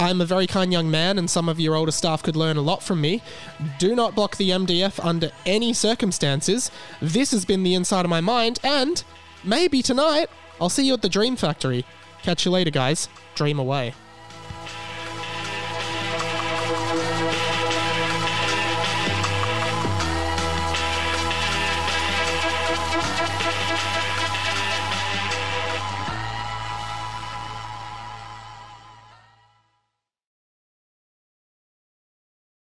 [0.00, 2.62] I'm a very kind young man, and some of your older staff could learn a
[2.62, 3.20] lot from me.
[3.78, 6.70] Do not block the MDF under any circumstances.
[7.02, 9.04] This has been the inside of my mind, and
[9.44, 11.84] maybe tonight I'll see you at the Dream Factory.
[12.22, 13.10] Catch you later, guys.
[13.34, 13.92] Dream away.